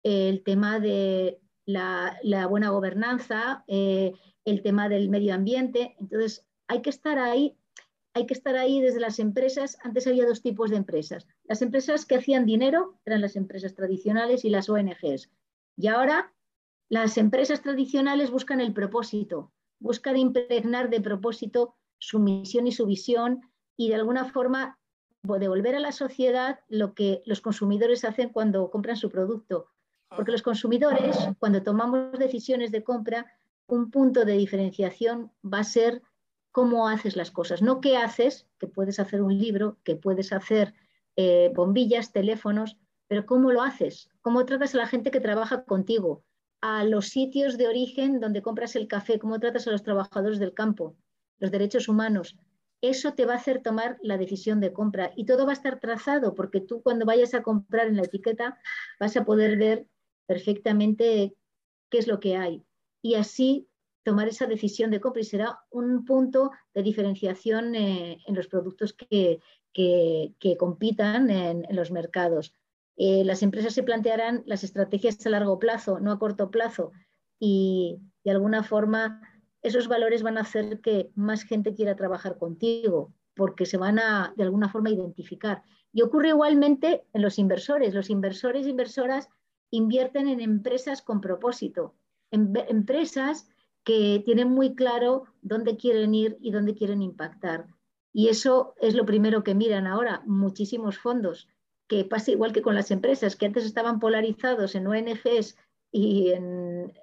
el 0.03 0.43
tema 0.43 0.79
de 0.79 1.39
la, 1.65 2.17
buena 2.49 2.69
gobernanza, 2.69 3.63
eh, 3.67 4.13
el 4.45 4.61
tema 4.61 4.89
del 4.89 5.09
medio 5.09 5.33
ambiente. 5.33 5.95
Entonces, 5.99 6.45
hay 6.67 6.81
que 6.81 6.89
estar 6.89 7.19
ahí 7.19 7.55
hay 8.13 8.25
que 8.25 8.33
estar 8.33 8.55
ahí 8.55 8.81
desde 8.81 8.99
las 8.99 9.19
empresas. 9.19 9.77
Antes 9.83 10.07
había 10.07 10.25
dos 10.25 10.41
tipos 10.41 10.71
de 10.71 10.77
empresas. 10.77 11.27
Las 11.43 11.61
empresas 11.61 12.05
que 12.05 12.15
hacían 12.15 12.45
dinero 12.45 12.99
eran 13.05 13.21
las 13.21 13.35
empresas 13.35 13.75
tradicionales 13.75 14.43
y 14.45 14.49
las 14.49 14.67
ONGs. 14.67 15.29
Y 15.77 15.87
ahora 15.87 16.33
las 16.89 17.17
empresas 17.17 17.61
tradicionales 17.61 18.31
buscan 18.31 18.61
el 18.61 18.73
propósito, 18.73 19.51
buscan 19.79 20.17
impregnar 20.17 20.89
de 20.89 21.01
propósito 21.01 21.75
su 21.97 22.19
misión 22.19 22.67
y 22.67 22.71
su 22.71 22.85
visión 22.85 23.41
y 23.75 23.89
de 23.89 23.95
alguna 23.95 24.25
forma 24.25 24.77
devolver 25.23 25.75
a 25.75 25.79
la 25.79 25.91
sociedad 25.91 26.59
lo 26.69 26.93
que 26.93 27.21
los 27.25 27.41
consumidores 27.41 28.05
hacen 28.05 28.29
cuando 28.29 28.69
compran 28.71 28.95
su 28.95 29.09
producto. 29.09 29.67
Porque 30.15 30.31
los 30.31 30.41
consumidores, 30.41 31.17
cuando 31.39 31.61
tomamos 31.61 32.17
decisiones 32.17 32.71
de 32.71 32.83
compra, 32.83 33.25
un 33.67 33.91
punto 33.91 34.25
de 34.25 34.33
diferenciación 34.33 35.31
va 35.43 35.59
a 35.59 35.63
ser 35.63 36.01
cómo 36.51 36.87
haces 36.87 37.15
las 37.15 37.29
cosas, 37.29 37.61
no 37.61 37.79
qué 37.79 37.97
haces, 37.97 38.47
que 38.57 38.67
puedes 38.67 38.99
hacer 38.99 39.21
un 39.21 39.37
libro, 39.37 39.77
que 39.83 39.95
puedes 39.95 40.33
hacer 40.33 40.73
eh, 41.15 41.51
bombillas, 41.53 42.11
teléfonos, 42.11 42.77
pero 43.07 43.25
cómo 43.25 43.51
lo 43.51 43.61
haces, 43.61 44.09
cómo 44.21 44.45
tratas 44.45 44.73
a 44.73 44.79
la 44.79 44.87
gente 44.87 45.11
que 45.11 45.19
trabaja 45.19 45.63
contigo, 45.63 46.23
a 46.61 46.83
los 46.83 47.07
sitios 47.07 47.57
de 47.57 47.67
origen 47.67 48.19
donde 48.19 48.41
compras 48.41 48.75
el 48.75 48.87
café, 48.87 49.19
cómo 49.19 49.39
tratas 49.39 49.67
a 49.67 49.71
los 49.71 49.83
trabajadores 49.83 50.39
del 50.39 50.53
campo, 50.53 50.95
los 51.39 51.51
derechos 51.51 51.87
humanos. 51.87 52.37
Eso 52.81 53.13
te 53.13 53.25
va 53.25 53.33
a 53.33 53.37
hacer 53.37 53.61
tomar 53.61 53.97
la 54.01 54.17
decisión 54.17 54.59
de 54.59 54.71
compra 54.71 55.11
y 55.15 55.25
todo 55.25 55.45
va 55.45 55.51
a 55.51 55.53
estar 55.53 55.79
trazado 55.79 56.33
porque 56.33 56.61
tú 56.61 56.81
cuando 56.81 57.05
vayas 57.05 57.33
a 57.33 57.43
comprar 57.43 57.87
en 57.87 57.97
la 57.97 58.03
etiqueta 58.03 58.57
vas 58.99 59.17
a 59.17 59.25
poder 59.25 59.57
ver 59.57 59.87
perfectamente 60.25 61.35
qué 61.89 61.97
es 61.97 62.07
lo 62.07 62.19
que 62.19 62.37
hay. 62.37 62.63
Y 63.01 63.15
así 63.15 63.67
tomar 64.03 64.27
esa 64.27 64.45
decisión 64.45 64.91
de 64.91 65.01
compra 65.01 65.21
y 65.21 65.25
será 65.25 65.59
un 65.69 66.05
punto 66.05 66.51
de 66.73 66.83
diferenciación 66.83 67.75
eh, 67.75 68.17
en 68.25 68.35
los 68.35 68.47
productos 68.47 68.93
que, 68.93 69.39
compitan 70.57 71.29
en, 71.29 71.65
los 71.71 71.91
mercados. 71.91 72.53
Eh, 73.01 73.23
las 73.23 73.43
empresas 73.43 73.73
se 73.73 73.83
plantearán 73.83 74.43
las 74.45 74.65
estrategias 74.65 75.25
a 75.25 75.29
largo 75.29 75.57
plazo, 75.57 76.01
no 76.01 76.11
a 76.11 76.19
corto 76.19 76.51
plazo, 76.51 76.91
y 77.39 77.97
de 78.25 78.31
alguna 78.31 78.61
forma 78.61 79.21
esos 79.61 79.87
valores 79.87 80.21
van 80.21 80.37
a 80.37 80.41
hacer 80.41 80.81
que 80.81 81.09
más 81.15 81.43
gente 81.43 81.73
quiera 81.73 81.95
trabajar 81.95 82.37
contigo, 82.37 83.13
porque 83.35 83.65
se 83.65 83.77
van 83.77 83.99
a 83.99 84.33
de 84.35 84.43
alguna 84.43 84.67
forma 84.67 84.89
identificar. 84.89 85.63
Y 85.93 86.01
ocurre 86.01 86.29
igualmente 86.29 87.05
en 87.13 87.21
los 87.21 87.39
inversores. 87.39 87.93
Los 87.93 88.09
inversores 88.09 88.65
e 88.65 88.69
inversoras 88.69 89.29
invierten 89.71 90.27
en 90.27 90.41
empresas 90.41 91.01
con 91.01 91.21
propósito, 91.21 91.95
en 92.31 92.51
empresas 92.67 93.47
que 93.85 94.21
tienen 94.25 94.49
muy 94.49 94.75
claro 94.75 95.23
dónde 95.41 95.77
quieren 95.77 96.13
ir 96.13 96.37
y 96.41 96.51
dónde 96.51 96.75
quieren 96.75 97.01
impactar. 97.01 97.67
Y 98.11 98.27
eso 98.27 98.73
es 98.81 98.93
lo 98.93 99.05
primero 99.05 99.41
que 99.41 99.55
miran 99.55 99.87
ahora, 99.87 100.21
muchísimos 100.25 100.97
fondos 100.97 101.47
que 101.89 102.05
pasa 102.05 102.31
igual 102.31 102.53
que 102.53 102.61
con 102.61 102.75
las 102.75 102.91
empresas, 102.91 103.35
que 103.35 103.47
antes 103.47 103.65
estaban 103.65 103.99
polarizados 103.99 104.75
en 104.75 104.87
ONGs 104.87 105.57
y 105.91 106.31
en 106.31 106.93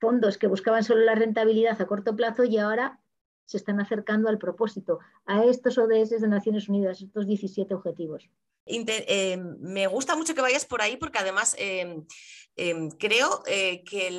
fondos 0.00 0.38
que 0.38 0.48
buscaban 0.48 0.82
solo 0.82 1.04
la 1.04 1.14
rentabilidad 1.14 1.80
a 1.80 1.86
corto 1.86 2.16
plazo 2.16 2.44
y 2.44 2.56
ahora 2.56 3.00
se 3.44 3.58
están 3.58 3.80
acercando 3.80 4.28
al 4.28 4.38
propósito, 4.38 5.00
a 5.26 5.44
estos 5.44 5.76
ODS 5.76 6.20
de 6.20 6.28
Naciones 6.28 6.68
Unidas, 6.68 7.02
estos 7.02 7.26
17 7.26 7.74
objetivos. 7.74 8.30
Eh, 8.64 9.36
me 9.58 9.86
gusta 9.88 10.16
mucho 10.16 10.34
que 10.34 10.40
vayas 10.40 10.64
por 10.64 10.80
ahí 10.80 10.96
porque 10.96 11.18
además 11.18 11.56
eh, 11.58 12.02
eh, 12.56 12.88
creo 12.98 13.42
que 13.42 14.18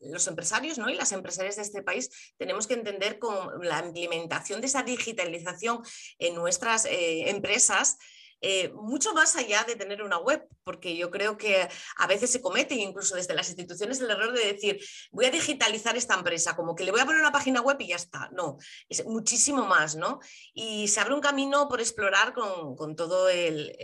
los 0.00 0.26
empresarios 0.26 0.78
¿no? 0.78 0.90
y 0.90 0.96
las 0.96 1.12
empresarias 1.12 1.56
de 1.56 1.62
este 1.62 1.82
país 1.82 2.34
tenemos 2.36 2.66
que 2.66 2.74
entender 2.74 3.18
con 3.18 3.64
la 3.64 3.86
implementación 3.86 4.60
de 4.60 4.66
esa 4.66 4.82
digitalización 4.82 5.82
en 6.18 6.34
nuestras 6.34 6.86
empresas 6.90 7.98
eh, 8.40 8.72
mucho 8.74 9.12
más 9.12 9.36
allá 9.36 9.64
de 9.64 9.76
tener 9.76 10.02
una 10.02 10.18
web, 10.18 10.46
porque 10.64 10.96
yo 10.96 11.10
creo 11.10 11.36
que 11.36 11.68
a 11.96 12.06
veces 12.06 12.30
se 12.30 12.40
comete, 12.40 12.74
incluso 12.74 13.16
desde 13.16 13.34
las 13.34 13.48
instituciones, 13.48 14.00
el 14.00 14.10
error 14.10 14.32
de 14.32 14.52
decir, 14.52 14.80
voy 15.10 15.26
a 15.26 15.30
digitalizar 15.30 15.96
esta 15.96 16.14
empresa, 16.14 16.56
como 16.56 16.74
que 16.74 16.84
le 16.84 16.90
voy 16.90 17.00
a 17.00 17.06
poner 17.06 17.20
una 17.20 17.32
página 17.32 17.60
web 17.60 17.76
y 17.80 17.88
ya 17.88 17.96
está. 17.96 18.30
No, 18.32 18.58
es 18.88 19.04
muchísimo 19.04 19.66
más, 19.66 19.96
¿no? 19.96 20.20
Y 20.54 20.88
se 20.88 21.00
abre 21.00 21.14
un 21.14 21.20
camino 21.20 21.68
por 21.68 21.80
explorar 21.80 22.32
con, 22.32 22.96
todo 22.96 23.28
el, 23.28 23.76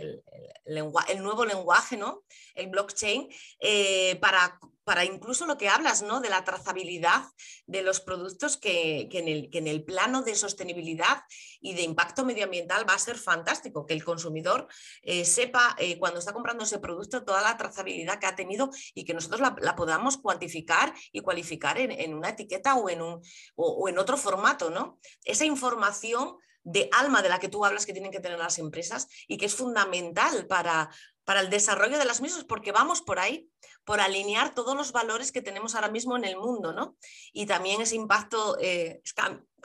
el, 0.65 1.21
nuevo 1.23 1.45
lenguaje, 1.45 1.97
¿no? 1.97 2.23
El 2.53 2.67
blockchain, 2.67 3.29
eh, 3.59 4.15
para 4.19 4.59
para 4.87 5.03
incluso 5.03 5.45
lo 5.45 5.57
que 5.57 5.67
hablas, 5.67 6.01
¿no? 6.01 6.21
De 6.21 6.29
la 6.29 6.45
trazabilidad 6.45 7.25
de 7.65 7.81
los 7.81 7.99
productos 7.99 8.55
que, 8.55 9.09
en 9.11 9.67
el, 9.67 9.83
plano 9.83 10.21
de 10.21 10.33
sostenibilidad 10.33 11.23
y 11.59 11.73
de 11.73 11.81
impacto 11.81 12.23
medioambiental 12.23 12.89
va 12.89 12.93
a 12.93 12.99
ser 12.99 13.17
fantástico, 13.17 13.85
que 13.85 13.93
el 13.93 14.05
consumidor 14.05 14.69
eh, 15.01 15.25
sepa 15.25 15.75
eh, 15.77 15.99
cuando 15.99 16.19
está 16.19 16.31
comprando 16.31 16.63
ese 16.63 16.79
producto 16.79 17.25
toda 17.25 17.41
la 17.41 17.57
trazabilidad 17.57 18.17
que 18.17 18.27
ha 18.27 18.35
tenido 18.37 18.69
y 18.93 19.03
que 19.03 19.13
nosotros 19.13 19.41
la, 19.41 19.75
podamos 19.75 20.15
cuantificar 20.19 20.93
y 21.11 21.19
cualificar 21.19 21.77
en, 21.77 22.13
una 22.13 22.29
etiqueta 22.29 22.75
o 22.75 22.89
en, 22.89 23.01
un, 23.01 23.21
o, 23.55 23.89
en 23.89 23.99
otro 23.99 24.15
formato, 24.15 24.69
¿no? 24.69 24.99
Esa 25.25 25.43
información 25.43 26.37
de 26.63 26.87
alma 26.93 27.21
de 27.21 27.27
la 27.27 27.39
que 27.39 27.49
tú 27.49 27.65
hablas 27.65 27.85
que 27.85 27.91
tienen 27.91 28.11
que 28.11 28.21
tener 28.21 28.39
las 28.39 28.57
empresas 28.57 29.09
y 29.27 29.37
que 29.37 29.47
es 29.47 29.55
fundamental 29.55 30.47
para, 30.47 30.89
para 31.25 31.41
el 31.41 31.49
desarrollo 31.49 31.97
de 31.97 32.05
las 32.05 32.21
mismas, 32.21 32.45
porque 32.45 32.71
vamos 32.71 33.01
por 33.01 33.19
ahí, 33.19 33.51
por 33.87 34.01
alinear 34.01 34.53
todos 34.53 34.75
los 34.75 34.91
valores 34.91 35.31
que 35.31 35.41
tenemos 35.41 35.73
ahora 35.73 35.87
mismo 35.87 36.17
en 36.17 36.25
el 36.25 36.35
mundo, 36.35 36.73
¿no? 36.73 36.97
Y 37.31 37.45
también 37.45 37.79
ese 37.79 37.95
impacto, 37.95 38.57
eh, 38.59 39.01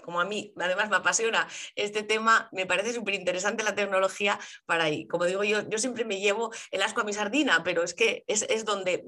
como 0.01 0.21
a 0.21 0.25
mí 0.25 0.55
además 0.61 0.91
me 0.91 0.97
apasiona 0.97 1.49
este 1.75 2.05
tema, 2.05 2.49
me 2.53 2.65
parece 2.65 2.93
súper 2.93 3.15
interesante 3.15 3.65
la 3.65 3.75
tecnología 3.75 4.39
para 4.65 4.85
ahí. 4.85 5.09
Como 5.09 5.25
digo 5.25 5.43
yo, 5.43 5.69
yo 5.69 5.77
siempre 5.79 6.05
me 6.05 6.21
llevo 6.21 6.53
el 6.71 6.83
asco 6.83 7.01
a 7.01 7.05
mi 7.05 7.13
sardina, 7.13 7.65
pero 7.65 7.83
es 7.83 7.95
que 7.95 8.23
es, 8.29 8.65
donde, 8.65 9.05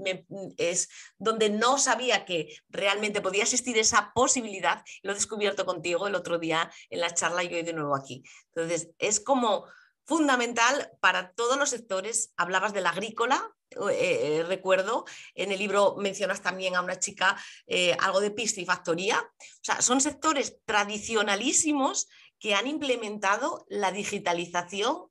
es 0.57 0.89
donde 1.17 1.49
no 1.49 1.79
sabía 1.79 2.25
que 2.25 2.49
realmente 2.69 3.21
podía 3.21 3.45
existir 3.45 3.79
esa 3.79 4.11
posibilidad. 4.17 4.83
Lo 5.03 5.13
he 5.13 5.15
descubierto 5.15 5.65
contigo 5.65 6.09
el 6.09 6.17
otro 6.17 6.41
día 6.41 6.73
en 6.91 6.99
la 6.99 7.15
charla 7.15 7.45
y 7.45 7.55
hoy 7.55 7.63
de 7.63 7.73
nuevo 7.73 7.95
aquí. 7.95 8.25
Entonces, 8.49 8.91
es 8.99 9.21
como 9.21 9.67
fundamental 10.05 10.91
para 11.01 11.33
todos 11.33 11.59
los 11.59 11.71
sectores. 11.71 12.33
Hablabas 12.37 12.73
del 12.73 12.87
agrícola, 12.87 13.55
eh, 13.91 14.39
eh, 14.39 14.45
recuerdo, 14.47 15.05
en 15.35 15.53
el 15.53 15.59
libro 15.59 15.97
mencionas 15.97 16.43
también 16.43 16.77
a 16.77 16.83
una 16.83 16.99
chica 16.99 17.37
eh, 17.67 17.97
algo 18.01 18.21
de 18.21 18.31
piscifactoría. 18.31 19.19
O 19.21 19.65
sea, 19.65 19.83
son 19.83 20.01
sectores 20.01 20.59
tradicionalísimos 20.65 22.09
que 22.39 22.55
han 22.55 22.67
implementado 22.67 23.65
la 23.69 23.91
digitalización, 23.91 25.05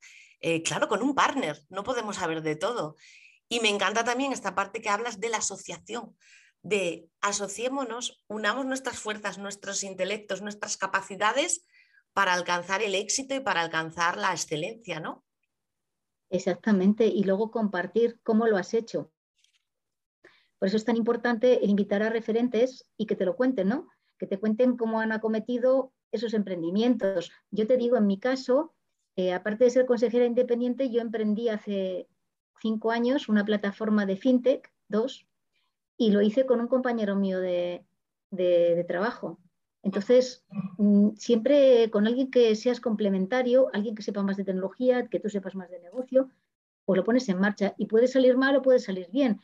claro, 0.62 0.88
con 0.88 1.02
un 1.02 1.14
partner. 1.14 1.58
No 1.70 1.84
podemos 1.84 2.16
saber 2.16 2.42
de 2.42 2.54
todo. 2.54 2.96
Y 3.48 3.60
me 3.60 3.70
encanta 3.70 4.04
también 4.04 4.32
esta 4.32 4.54
parte 4.54 4.82
que 4.82 4.90
hablas 4.90 5.18
de 5.18 5.30
la 5.30 5.38
asociación, 5.38 6.14
de 6.62 7.08
asociémonos, 7.22 8.22
unamos 8.28 8.66
nuestras 8.66 8.98
fuerzas, 8.98 9.38
nuestros 9.38 9.82
intelectos, 9.82 10.42
nuestras 10.42 10.76
capacidades 10.76 11.64
para 12.14 12.32
alcanzar 12.32 12.82
el 12.82 12.94
éxito 12.94 13.34
y 13.34 13.40
para 13.40 13.60
alcanzar 13.60 14.16
la 14.16 14.30
excelencia, 14.30 15.00
¿no? 15.00 15.24
Exactamente, 16.30 17.06
y 17.06 17.24
luego 17.24 17.50
compartir 17.50 18.20
cómo 18.22 18.46
lo 18.46 18.56
has 18.56 18.72
hecho. 18.72 19.10
Por 20.58 20.68
eso 20.68 20.76
es 20.76 20.84
tan 20.84 20.96
importante 20.96 21.62
el 21.62 21.70
invitar 21.70 22.02
a 22.02 22.08
referentes 22.08 22.88
y 22.96 23.06
que 23.06 23.16
te 23.16 23.26
lo 23.26 23.36
cuenten, 23.36 23.68
¿no? 23.68 23.88
Que 24.18 24.26
te 24.26 24.38
cuenten 24.38 24.76
cómo 24.76 25.00
han 25.00 25.12
acometido 25.12 25.92
esos 26.12 26.32
emprendimientos. 26.32 27.32
Yo 27.50 27.66
te 27.66 27.76
digo, 27.76 27.96
en 27.96 28.06
mi 28.06 28.18
caso, 28.18 28.74
eh, 29.16 29.32
aparte 29.32 29.64
de 29.64 29.70
ser 29.70 29.84
consejera 29.84 30.24
independiente, 30.24 30.90
yo 30.90 31.00
emprendí 31.00 31.48
hace 31.48 32.08
cinco 32.62 32.92
años 32.92 33.28
una 33.28 33.44
plataforma 33.44 34.06
de 34.06 34.16
fintech, 34.16 34.72
dos, 34.88 35.26
y 35.96 36.12
lo 36.12 36.22
hice 36.22 36.46
con 36.46 36.60
un 36.60 36.68
compañero 36.68 37.16
mío 37.16 37.40
de 37.40 37.84
trabajo. 38.86 39.40
Entonces, 39.84 40.42
mm, 40.78 41.10
siempre 41.16 41.90
con 41.90 42.06
alguien 42.06 42.30
que 42.30 42.56
seas 42.56 42.80
complementario, 42.80 43.68
alguien 43.74 43.94
que 43.94 44.02
sepa 44.02 44.22
más 44.22 44.38
de 44.38 44.44
tecnología, 44.44 45.08
que 45.08 45.20
tú 45.20 45.28
sepas 45.28 45.54
más 45.54 45.70
de 45.70 45.78
negocio, 45.78 46.30
pues 46.86 46.96
lo 46.96 47.04
pones 47.04 47.28
en 47.28 47.38
marcha 47.38 47.74
y 47.76 47.86
puede 47.86 48.08
salir 48.08 48.36
mal 48.36 48.56
o 48.56 48.62
puede 48.62 48.78
salir 48.78 49.08
bien, 49.12 49.40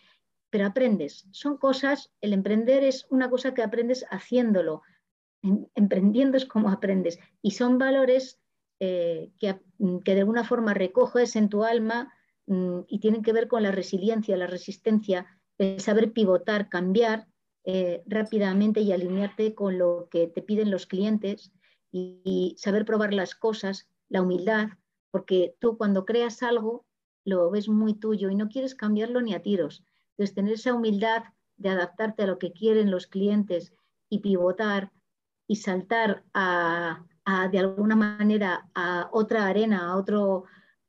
pero 0.49 0.67
aprendes. 0.67 1.27
Son 1.31 1.59
cosas, 1.59 2.11
el 2.23 2.33
emprender 2.33 2.83
es 2.85 3.07
una 3.11 3.29
cosa 3.29 3.53
que 3.55 3.63
aprendes 3.63 4.07
haciéndolo. 4.11 4.83
emprendiendo 5.75 6.37
es 6.37 6.45
como 6.45 6.71
aprendes 6.71 7.19
y 7.41 7.53
son 7.53 7.79
valores 7.79 8.39
eh, 8.79 9.31
que, 9.39 9.59
que, 10.05 10.15
de 10.15 10.21
alguna 10.21 10.45
forma 10.45 10.75
recoges 10.75 11.37
en 11.37 11.49
tu 11.51 11.65
alma, 11.65 12.13
mm, 12.47 12.81
y 12.89 12.99
tienen 12.99 13.23
que 13.23 13.35
ver 13.35 13.47
con 13.47 13.63
la 13.63 13.73
resiliencia, 13.73 14.37
la 14.39 14.47
resistencia, 14.47 15.27
el 15.59 15.81
saber 15.81 16.13
pivotar, 16.13 16.71
cambiar 16.71 17.27
eh, 17.73 18.03
rápidamente 18.07 18.81
y 18.81 18.91
alinearte 18.91 19.55
con 19.55 19.79
lo 19.79 20.09
que 20.11 20.27
te 20.27 20.43
piden 20.43 20.73
los 20.73 20.87
clientes 20.87 21.53
y, 21.93 22.57
saber 22.59 22.85
probar 22.85 23.15
las 23.15 23.37
cosas, 23.37 23.89
la 24.09 24.23
humildad, 24.23 24.71
porque 25.13 25.55
tú 25.61 25.79
cuando 25.79 26.05
creas 26.05 26.43
algo 26.43 26.85
lo 27.25 27.49
ves 27.49 27.69
muy 27.69 27.95
tuyo 27.95 28.29
y 28.29 28.35
no 28.35 28.49
quieres 28.49 28.75
cambiarlo 28.75 29.21
ni 29.23 29.35
a 29.35 29.43
tiros. 29.43 29.85
Entonces, 30.11 30.35
tener 30.35 30.55
esa 30.55 30.75
humildad 30.75 31.23
de 31.59 31.69
adaptarte 31.69 32.25
a 32.25 32.27
lo 32.27 32.39
que 32.39 32.53
quieren 32.53 32.91
los 32.91 33.07
clientes 33.07 33.73
y 34.09 34.19
pivotar 34.19 34.91
y 35.47 35.57
saltar 35.57 36.25
a, 36.35 37.07
de 37.53 37.59
alguna 37.61 37.95
manera 37.95 38.69
a 38.75 39.09
otra 39.13 39.47
arena, 39.47 39.93
a 39.93 39.97
otro, 39.97 40.45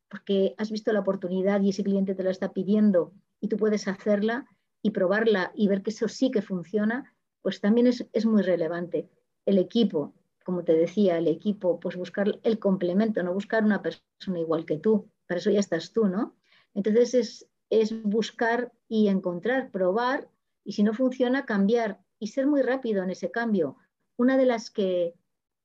porque 0.10 0.56
has 0.58 0.72
visto 0.72 0.92
la 0.94 1.02
oportunidad 1.02 1.62
y 1.62 1.70
ese 1.70 1.84
cliente 1.84 2.16
te 2.16 2.24
la 2.24 2.32
está 2.32 2.54
pidiendo 2.54 3.14
y 3.40 3.50
tú 3.50 3.58
puedes 3.58 3.88
hacerla, 3.88 4.48
y 4.82 4.92
probarla 4.92 5.52
y 5.56 5.68
ver 5.68 5.82
que 5.84 5.92
eso 5.92 6.08
sí 6.08 6.32
que 6.32 6.42
funciona, 6.42 7.14
pues 7.42 7.62
también 7.62 7.88
es, 7.88 8.26
muy 8.26 8.42
relevante. 8.42 9.10
El 9.46 9.58
equipo, 9.58 10.14
como 10.44 10.64
te 10.64 10.74
decía, 10.74 11.18
el 11.18 11.28
equipo, 11.28 11.80
pues 11.80 11.96
buscar 11.96 12.40
el 12.44 12.60
complemento, 12.60 13.24
no 13.24 13.34
buscar 13.34 13.64
una 13.64 13.82
persona 13.82 14.40
igual 14.40 14.66
que 14.66 14.78
tú, 14.78 15.10
para 15.28 15.40
eso 15.40 15.52
ya 15.52 15.60
estás 15.60 15.92
tú, 15.92 16.08
¿no? 16.08 16.36
Entonces 16.74 17.14
es, 17.14 17.50
es 17.70 18.02
buscar 18.04 18.72
y 18.88 19.08
encontrar, 19.08 19.72
probar, 19.72 20.30
y 20.64 20.74
si 20.74 20.84
no 20.84 20.94
funciona, 20.94 21.46
cambiar 21.46 22.00
y 22.20 22.28
ser 22.28 22.48
muy 22.48 22.62
rápido 22.62 23.04
en 23.04 23.10
ese 23.10 23.32
cambio. 23.32 23.78
Una 24.18 24.38
de 24.38 24.46
las 24.46 24.70
que 24.70 25.16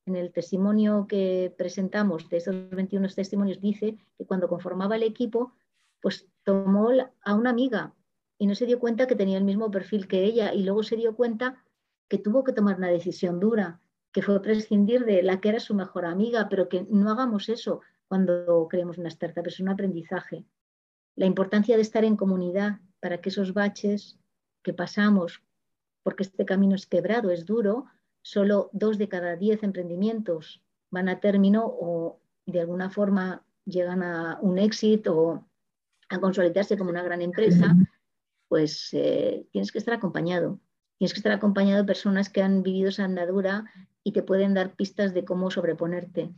en 0.06 0.16
el 0.16 0.32
testimonio 0.32 1.06
que 1.08 1.52
presentamos 1.58 2.28
de 2.28 2.38
estos 2.38 2.70
21 2.70 3.08
testimonios 3.08 3.60
dice 3.60 3.98
que 4.16 4.24
cuando 4.24 4.48
conformaba 4.48 4.96
el 4.96 5.02
equipo, 5.02 5.52
pues 6.00 6.28
tomó 6.44 6.90
a 7.22 7.34
una 7.34 7.50
amiga 7.50 7.92
y 8.38 8.46
no 8.46 8.54
se 8.54 8.66
dio 8.66 8.78
cuenta 8.78 9.06
que 9.06 9.16
tenía 9.16 9.38
el 9.38 9.44
mismo 9.44 9.70
perfil 9.70 10.08
que 10.08 10.24
ella 10.24 10.52
y 10.52 10.62
luego 10.62 10.82
se 10.82 10.96
dio 10.96 11.16
cuenta 11.16 11.62
que 12.08 12.18
tuvo 12.18 12.44
que 12.44 12.52
tomar 12.52 12.76
una 12.76 12.88
decisión 12.88 13.40
dura, 13.40 13.80
que 14.12 14.22
fue 14.22 14.40
prescindir 14.40 15.04
de 15.04 15.22
la 15.22 15.40
que 15.40 15.48
era 15.48 15.60
su 15.60 15.74
mejor 15.74 16.04
amiga, 16.04 16.48
pero 16.48 16.68
que 16.68 16.86
no 16.90 17.10
hagamos 17.10 17.48
eso 17.48 17.80
cuando 18.08 18.68
creemos 18.68 18.98
una 18.98 19.08
startup, 19.08 19.46
es 19.46 19.60
un 19.60 19.68
aprendizaje. 19.68 20.44
La 21.16 21.26
importancia 21.26 21.76
de 21.76 21.82
estar 21.82 22.04
en 22.04 22.16
comunidad 22.16 22.78
para 23.00 23.20
que 23.20 23.30
esos 23.30 23.52
baches 23.52 24.18
que 24.62 24.72
pasamos, 24.72 25.42
porque 26.02 26.22
este 26.22 26.44
camino 26.44 26.74
es 26.74 26.86
quebrado, 26.86 27.30
es 27.30 27.46
duro, 27.46 27.86
solo 28.22 28.70
dos 28.72 28.98
de 28.98 29.08
cada 29.08 29.36
diez 29.36 29.62
emprendimientos 29.62 30.62
van 30.90 31.08
a 31.08 31.20
término 31.20 31.64
o 31.66 32.20
de 32.46 32.60
alguna 32.60 32.90
forma 32.90 33.44
llegan 33.64 34.02
a 34.02 34.38
un 34.40 34.58
éxito 34.58 35.18
o 35.18 35.48
a 36.08 36.20
consolidarse 36.20 36.78
como 36.78 36.90
una 36.90 37.02
gran 37.02 37.22
empresa 37.22 37.74
pues 38.48 38.90
eh, 38.92 39.46
tienes 39.52 39.72
que 39.72 39.78
estar 39.78 39.94
acompañado. 39.94 40.60
Tienes 40.98 41.12
que 41.12 41.18
estar 41.18 41.32
acompañado 41.32 41.82
de 41.82 41.86
personas 41.86 42.30
que 42.30 42.42
han 42.42 42.62
vivido 42.62 42.88
esa 42.88 43.04
andadura 43.04 43.70
y 44.02 44.12
te 44.12 44.22
pueden 44.22 44.54
dar 44.54 44.74
pistas 44.76 45.12
de 45.12 45.24
cómo 45.24 45.50
sobreponerte. 45.50 46.32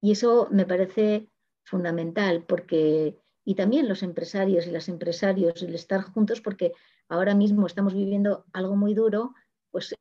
Y 0.00 0.12
eso 0.12 0.48
me 0.50 0.66
parece 0.66 1.30
fundamental 1.64 2.44
porque, 2.44 3.18
y 3.44 3.54
también 3.54 3.88
los 3.88 4.02
empresarios 4.02 4.66
y 4.66 4.70
las 4.70 4.88
empresarios, 4.88 5.62
el 5.62 5.74
estar 5.74 6.02
juntos, 6.02 6.40
porque 6.40 6.72
ahora 7.08 7.34
mismo 7.34 7.66
estamos 7.66 7.94
viviendo 7.94 8.44
algo 8.52 8.76
muy 8.76 8.94
duro, 8.94 9.34
pues 9.70 9.94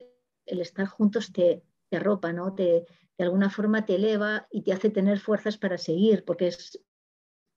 el 0.45 0.61
estar 0.61 0.87
juntos 0.87 1.31
te, 1.31 1.63
te 1.89 1.97
arropa, 1.97 2.33
¿no? 2.33 2.53
Te, 2.53 2.85
de 3.17 3.23
alguna 3.23 3.49
forma 3.49 3.85
te 3.85 3.95
eleva 3.95 4.47
y 4.49 4.63
te 4.63 4.73
hace 4.73 4.89
tener 4.89 5.19
fuerzas 5.19 5.57
para 5.57 5.77
seguir, 5.77 6.25
porque 6.25 6.47
es 6.47 6.83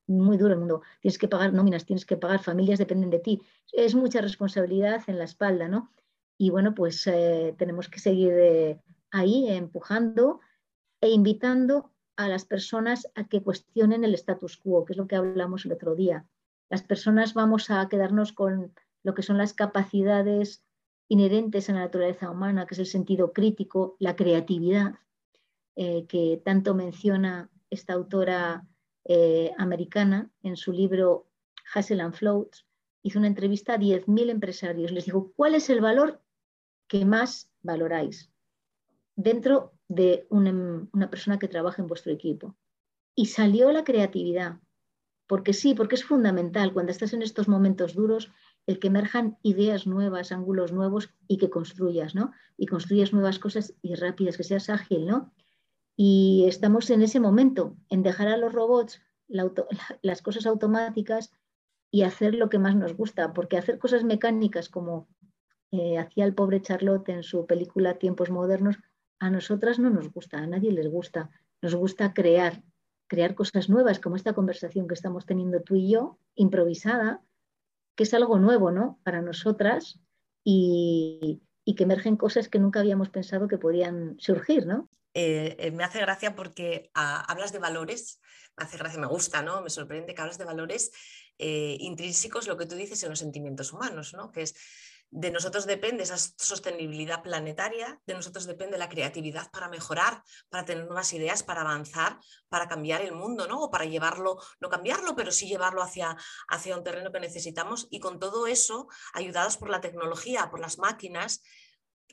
muy 0.07 0.37
duro 0.37 0.55
el 0.55 0.61
mundo. 0.61 0.83
Tienes 1.01 1.19
que 1.19 1.29
pagar 1.29 1.53
nóminas, 1.53 1.85
tienes 1.85 2.07
que 2.07 2.17
pagar, 2.17 2.41
familias 2.43 2.79
dependen 2.79 3.11
de 3.11 3.19
ti. 3.19 3.43
Es 3.73 3.95
mucha 3.95 4.21
responsabilidad 4.21 5.03
en 5.07 5.19
la 5.19 5.25
espalda, 5.25 5.69
¿no? 5.69 5.93
Y 6.39 6.51
bueno, 6.51 6.75
pues 6.75 7.07
eh, 7.07 7.55
tenemos 7.59 7.89
que 7.89 7.99
seguir 7.99 8.33
eh, 8.33 8.81
ahí 9.11 9.49
empujando 9.49 10.41
e 11.01 11.11
invitando 11.11 11.93
a 12.17 12.29
las 12.29 12.45
personas 12.45 13.09
a 13.15 13.29
que 13.29 13.43
cuestionen 13.43 14.05
el 14.05 14.15
status 14.15 14.57
quo, 14.57 14.85
que 14.85 14.93
es 14.93 14.97
lo 14.97 15.07
que 15.07 15.17
hablamos 15.17 15.65
el 15.65 15.73
otro 15.73 15.95
día. 15.95 16.27
Las 16.69 16.83
personas 16.83 17.35
vamos 17.35 17.71
a 17.71 17.89
quedarnos 17.89 18.33
con 18.33 18.73
lo 19.03 19.15
que 19.15 19.23
son 19.23 19.39
las 19.39 19.55
capacidades 19.55 20.65
inherentes 21.09 21.69
a 21.69 21.75
la 21.75 21.81
naturaleza 21.81 22.31
humana, 22.31 22.67
que 22.67 22.75
es 22.75 22.81
el 22.81 22.87
sentido 22.87 23.33
crítico, 23.33 23.97
la 24.01 24.17
creatividad, 24.17 24.95
eh, 25.77 26.07
que 26.07 26.41
tanto 26.45 26.75
menciona 26.75 27.51
esta 27.71 27.93
autora 27.93 28.67
eh, 29.09 29.53
americana, 29.59 30.31
en 30.43 30.57
su 30.57 30.73
libro 30.73 31.29
Hustle 31.75 32.03
and 32.03 32.15
Floats, 32.15 32.67
hizo 33.03 33.19
una 33.19 33.29
entrevista 33.29 33.75
a 33.75 33.79
10.000 33.79 34.31
empresarios. 34.31 34.91
Les 34.91 35.05
dijo, 35.05 35.33
¿cuál 35.37 35.55
es 35.55 35.71
el 35.71 35.81
valor 35.81 36.21
que 36.89 37.05
más 37.05 37.51
valoráis 37.63 38.33
dentro 39.15 39.73
de 39.89 40.27
una, 40.29 40.89
una 40.93 41.11
persona 41.11 41.39
que 41.39 41.49
trabaja 41.49 41.83
en 41.83 41.89
vuestro 41.89 42.13
equipo? 42.13 42.57
Y 43.15 43.27
salió 43.27 43.71
la 43.71 43.85
creatividad, 43.85 44.59
porque 45.27 45.53
sí, 45.53 45.75
porque 45.75 45.95
es 45.95 46.05
fundamental 46.05 46.73
cuando 46.73 46.93
estás 46.93 47.13
en 47.13 47.23
estos 47.23 47.49
momentos 47.49 47.95
duros 47.95 48.31
el 48.67 48.81
que 48.81 48.89
emerjan 48.89 49.39
ideas 49.43 49.87
nuevas, 49.87 50.33
ángulos 50.33 50.73
nuevos 50.73 51.15
y 51.29 51.39
que 51.39 51.51
construyas, 51.51 52.15
¿no? 52.15 52.33
Y 52.57 52.67
construyas 52.67 53.13
nuevas 53.13 53.39
cosas 53.39 53.75
y 53.83 53.95
rápidas, 53.95 54.37
que 54.37 54.43
seas 54.43 54.69
ágil, 54.69 55.07
¿no? 55.07 55.33
Y 55.97 56.45
estamos 56.47 56.91
en 56.91 57.03
ese 57.03 57.21
momento, 57.21 57.75
en 57.89 58.03
dejar 58.03 58.29
a 58.29 58.37
los 58.37 58.53
robots 58.53 59.01
las 60.03 60.23
cosas 60.23 60.47
automáticas 60.47 61.33
y 61.91 62.03
hacer 62.03 62.35
lo 62.35 62.49
que 62.49 62.59
más 62.59 62.77
nos 62.77 62.95
gusta, 62.95 63.33
porque 63.33 63.57
hacer 63.57 63.79
cosas 63.79 64.05
mecánicas 64.05 64.69
como 64.69 65.09
eh, 65.73 65.99
hacía 65.99 66.25
el 66.25 66.35
pobre 66.35 66.63
Charlotte 66.63 67.09
en 67.09 67.23
su 67.23 67.47
película 67.47 67.99
Tiempos 67.99 68.31
Modernos, 68.31 68.79
a 69.19 69.31
nosotras 69.31 69.79
no 69.79 69.91
nos 69.91 70.13
gusta, 70.13 70.39
a 70.39 70.47
nadie 70.47 70.73
les 70.73 70.89
gusta. 70.89 71.31
Nos 71.63 71.75
gusta 71.75 72.13
crear, 72.13 72.63
crear 73.07 73.35
cosas 73.35 73.71
nuevas, 73.71 73.99
como 73.99 74.17
esta 74.17 74.35
conversación 74.35 74.87
que 74.87 74.95
estamos 74.95 75.25
teniendo 75.25 75.63
tú 75.63 75.75
y 75.75 75.91
yo, 75.91 76.19
improvisada, 76.35 77.23
que 77.95 78.03
es 78.03 78.13
algo 78.13 78.39
nuevo, 78.39 78.71
¿no? 78.71 79.01
Para 79.03 79.23
nosotras 79.23 80.01
y, 80.45 81.41
y 81.65 81.75
que 81.75 81.85
emergen 81.85 82.17
cosas 82.17 82.49
que 82.49 82.59
nunca 82.59 82.81
habíamos 82.81 83.09
pensado 83.09 83.49
que 83.49 83.59
podían 83.59 84.17
surgir, 84.19 84.67
¿no? 84.67 84.91
Eh, 85.19 85.57
eh, 85.59 85.71
me 85.71 85.83
hace 85.83 85.99
gracia 86.01 86.37
porque 86.37 86.91
ah, 86.93 87.25
hablas 87.27 87.51
de 87.51 87.59
valores, 87.59 88.21
me 88.55 88.65
hace 88.65 88.77
gracia, 88.77 89.01
me 89.01 89.07
gusta, 89.07 89.41
¿no? 89.41 89.63
Me 89.63 89.71
sorprende 89.71 90.15
que 90.15 90.21
hablas 90.21 90.37
de 90.37 90.45
valores 90.45 90.91
eh, 91.39 91.79
intrínsecos, 91.81 92.47
lo 92.47 92.59
que 92.59 92.67
tú 92.67 92.75
dices 92.75 93.03
en 93.03 93.09
los 93.09 93.21
sentimientos 93.21 93.73
humanos, 93.73 94.13
¿no? 94.13 94.31
Que 94.31 94.43
es 94.43 94.55
de 95.11 95.31
nosotros 95.31 95.65
depende 95.65 96.03
esa 96.03 96.19
sostenibilidad 96.19 97.23
planetaria, 97.23 97.99
de 98.05 98.13
nosotros 98.13 98.45
depende 98.45 98.77
la 98.77 98.91
creatividad 98.91 99.51
para 99.51 99.71
mejorar, 99.71 100.23
para 100.51 100.67
tener 100.67 100.85
nuevas 100.85 101.11
ideas, 101.15 101.43
para 101.43 101.63
avanzar, 101.63 102.19
para 102.51 102.69
cambiar 102.69 103.01
el 103.01 103.13
mundo, 103.13 103.49
¿no? 103.49 103.63
O 103.63 103.71
para 103.71 103.87
llevarlo, 103.87 104.39
no 104.61 104.69
cambiarlo, 104.69 105.17
pero 105.17 105.33
sí 105.33 105.49
llevarlo 105.49 105.83
hacia, 105.83 106.15
hacia 106.49 106.77
un 106.77 106.85
terreno 106.85 107.11
que 107.11 107.21
necesitamos. 107.21 107.87
Y 107.89 108.01
con 108.01 108.19
todo 108.19 108.47
eso, 108.47 108.89
ayudados 109.15 109.57
por 109.57 109.71
la 109.71 109.81
tecnología, 109.81 110.51
por 110.51 110.61
las 110.61 110.77
máquinas, 110.77 111.43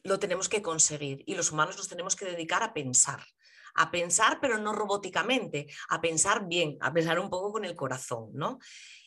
lo 0.04 0.20
tenemos 0.20 0.50
que 0.50 0.62
conseguir 0.62 1.24
y 1.26 1.36
los 1.36 1.52
humanos 1.52 1.78
nos 1.78 1.88
tenemos 1.88 2.16
que 2.16 2.26
dedicar 2.26 2.64
a 2.64 2.74
pensar, 2.74 3.24
a 3.76 3.92
pensar 3.92 4.40
pero 4.42 4.58
no 4.58 4.74
robóticamente, 4.74 5.68
a 5.90 6.02
pensar 6.02 6.48
bien, 6.48 6.78
a 6.82 6.92
pensar 6.92 7.20
un 7.20 7.30
poco 7.30 7.54
con 7.54 7.66
el 7.66 7.76
corazón, 7.76 8.30
¿no? 8.34 8.60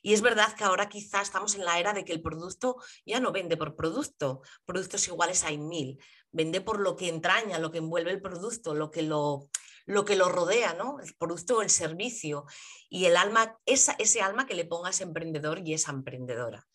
Y 0.03 0.15
es 0.15 0.23
verdad 0.23 0.55
que 0.55 0.65
ahora 0.65 0.89
quizá 0.89 1.21
estamos 1.21 1.55
en 1.55 1.65
la 1.65 1.79
era 1.79 1.93
de 1.93 2.05
que 2.05 2.13
el 2.13 2.23
producto 2.23 2.77
ya 3.05 3.21
no 3.21 3.33
vende 3.33 3.57
por 3.57 3.75
producto, 3.77 4.43
productos 4.65 5.07
iguales 5.09 5.45
hay 5.45 5.59
mil, 5.59 5.99
vende 6.31 6.61
por 6.61 6.81
lo 6.81 6.97
que 6.97 7.09
entraña, 7.09 7.59
lo 7.59 7.71
que 7.71 7.79
envuelve 7.79 8.13
el 8.13 8.23
producto, 8.23 8.75
lo 8.75 8.91
que 8.91 9.03
lo, 9.03 9.49
lo 9.87 10.05
que 10.05 10.17
lo 10.17 10.29
rodea, 10.29 10.75
¿no? 10.75 11.01
El 11.01 11.15
producto 11.15 11.59
o 11.59 11.63
el 11.63 11.71
servicio 11.71 12.45
y 12.89 13.07
el 13.07 13.17
alma, 13.17 13.59
ese 13.67 14.23
alma 14.23 14.47
que 14.47 14.55
le 14.55 14.65
pongas 14.65 15.01
emprendedor 15.01 15.61
y 15.65 15.75
esa 15.75 15.93
emprendedora. 15.93 16.67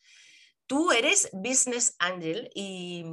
Tú 0.65 0.91
eres 0.91 1.30
business 1.34 1.95
angel 2.00 2.50
y, 2.56 3.04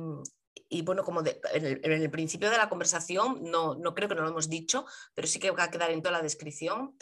y 0.68 0.82
bueno, 0.82 1.02
como 1.02 1.20
en, 1.20 1.80
el, 1.82 2.10
principio 2.10 2.50
de 2.50 2.58
la 2.58 2.68
conversación, 2.68 3.42
no, 3.42 3.74
no, 3.74 3.94
creo 3.94 4.08
que 4.08 4.14
no 4.14 4.22
lo 4.22 4.28
hemos 4.28 4.48
dicho, 4.48 4.84
pero 5.14 5.26
sí 5.26 5.38
que 5.38 5.50
va 5.50 5.64
a 5.64 5.70
quedar 5.70 5.90
en 5.90 6.02
toda 6.02 6.12
la 6.12 6.22
descripción. 6.22 6.94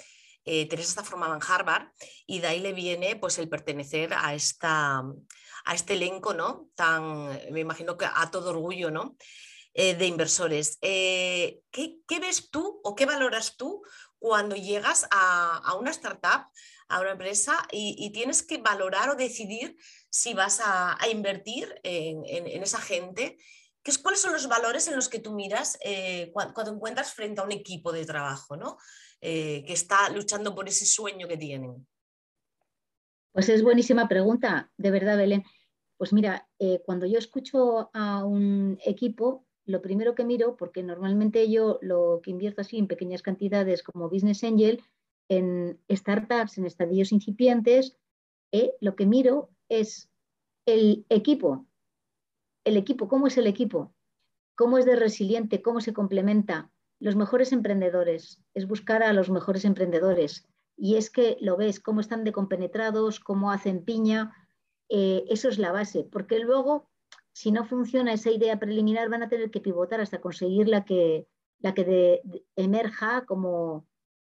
Eh, 0.45 0.69
Teresa 0.69 0.89
está 0.89 1.03
formada 1.03 1.35
en 1.35 1.43
Harvard 1.43 1.89
y 2.25 2.39
de 2.39 2.47
ahí 2.47 2.61
le 2.61 2.73
viene 2.73 3.17
pues 3.17 3.39
el 3.39 3.49
pertenecer 3.49 4.15
a, 4.15 4.35
esta, 4.35 4.99
a 5.65 5.75
este 5.75 5.95
elenco, 5.95 6.35
¿no? 6.35 6.69
Tan, 6.77 7.29
me 7.51 7.61
imagino 7.61 7.97
que 7.97 8.07
a 8.07 8.31
todo 8.31 8.51
orgullo, 8.51 8.93
¿no? 8.93 9.17
Eh, 9.75 9.95
de 9.95 10.07
inversores. 10.07 10.79
Eh, 10.81 11.61
¿qué, 11.73 11.99
¿qué, 12.07 12.21
ves 12.21 12.49
tú 12.51 12.81
o 12.85 12.95
qué 12.95 13.05
valoras 13.05 13.57
tú 13.57 13.83
cuando 14.19 14.55
llegas 14.55 15.07
a, 15.11 15.59
a 15.59 15.75
una 15.75 15.91
startup 15.91 16.47
a 16.89 17.01
una 17.01 17.13
empresa 17.13 17.57
y, 17.73 18.11
tienes 18.13 18.43
que 18.43 18.59
valorar 18.59 19.11
o 19.11 19.17
decidir 19.17 19.77
si 20.11 20.35
vas 20.35 20.61
a, 20.63 20.97
invertir 21.11 21.75
en, 21.83 22.63
esa 22.63 22.81
gente. 22.81 23.37
¿Qué 23.83 23.91
es, 23.91 23.99
¿Cuáles 23.99 24.21
son 24.21 24.33
los 24.33 24.49
valores 24.49 24.89
en 24.89 24.97
los 24.97 25.09
que 25.09 25.21
tú 25.21 25.33
miras 25.33 25.79
eh, 25.85 26.31
cuando, 26.33 26.73
encuentras 26.73 27.13
frente 27.13 27.41
a 27.41 27.45
un 27.45 27.53
equipo 27.53 27.93
de 27.93 28.05
trabajo 28.05 28.57
¿no? 28.57 28.79
Eh, 29.21 29.65
que 29.67 29.73
está 29.73 30.09
luchando 30.11 30.55
por 30.55 30.69
ese 30.69 30.87
sueño 30.87 31.29
que 31.29 31.37
tienen? 31.37 31.87
Pues 33.33 33.49
es 33.49 33.63
buenísima 33.63 34.09
pregunta, 34.09 34.73
de 34.77 34.91
verdad, 34.91 35.17
Belén. 35.17 35.45
Pues 35.99 36.13
mira, 36.13 36.49
eh, 36.59 36.81
cuando 36.85 37.07
yo 37.07 37.19
escucho 37.19 37.91
a 37.93 38.25
un 38.25 38.79
equipo, 38.85 39.47
lo 39.67 39.83
primero 39.83 40.15
que 40.15 40.25
miro, 40.25 40.57
porque 40.57 40.83
normalmente 40.83 41.51
yo 41.51 41.79
lo 41.83 42.21
que 42.23 42.31
invierto 42.31 42.61
así 42.61 42.79
en 42.79 42.87
pequeñas 42.87 43.23
cantidades 43.23 43.83
como 43.83 44.09
Business 44.09 44.45
Angel, 44.45 44.83
en 45.29 45.81
startups, 45.91 46.59
en 46.59 46.67
estadios 46.67 47.13
incipientes, 47.13 47.97
eh, 48.53 48.75
lo 48.81 48.97
que 48.97 49.07
miro 49.07 49.51
es 49.69 50.09
el 50.67 51.05
equipo. 51.09 51.67
El 52.65 52.77
equipo, 52.77 53.09
¿cómo 53.09 53.27
es 53.27 53.37
el 53.39 53.47
equipo? 53.47 53.95
¿Cómo 54.57 54.79
es 54.79 54.87
de 54.87 54.97
resiliente? 54.97 55.63
¿Cómo 55.63 55.81
se 55.81 55.93
complementa? 55.93 56.71
Los 56.99 57.17
mejores 57.17 57.53
emprendedores, 57.53 58.41
es 58.55 58.67
buscar 58.67 59.03
a 59.03 59.13
los 59.13 59.31
mejores 59.31 59.65
emprendedores. 59.65 60.47
Y 60.77 60.97
es 60.97 61.11
que 61.11 61.37
lo 61.41 61.57
ves, 61.57 61.81
cómo 61.81 62.01
están 62.01 62.25
decompenetrados, 62.25 63.21
cómo 63.21 63.51
hacen 63.51 63.85
piña, 63.85 64.33
eh, 64.89 65.25
eso 65.29 65.49
es 65.49 65.59
la 65.59 65.73
base, 65.73 66.05
porque 66.05 66.39
luego, 66.39 66.89
si 67.33 67.51
no 67.51 67.65
funciona 67.65 68.13
esa 68.13 68.31
idea 68.31 68.59
preliminar, 68.59 69.09
van 69.09 69.23
a 69.23 69.29
tener 69.29 69.51
que 69.51 69.61
pivotar 69.61 70.01
hasta 70.01 70.21
conseguir 70.21 70.69
la 70.69 70.85
que, 70.85 71.27
la 71.59 71.75
que 71.75 72.23
emerja 72.55 73.27
como 73.27 73.87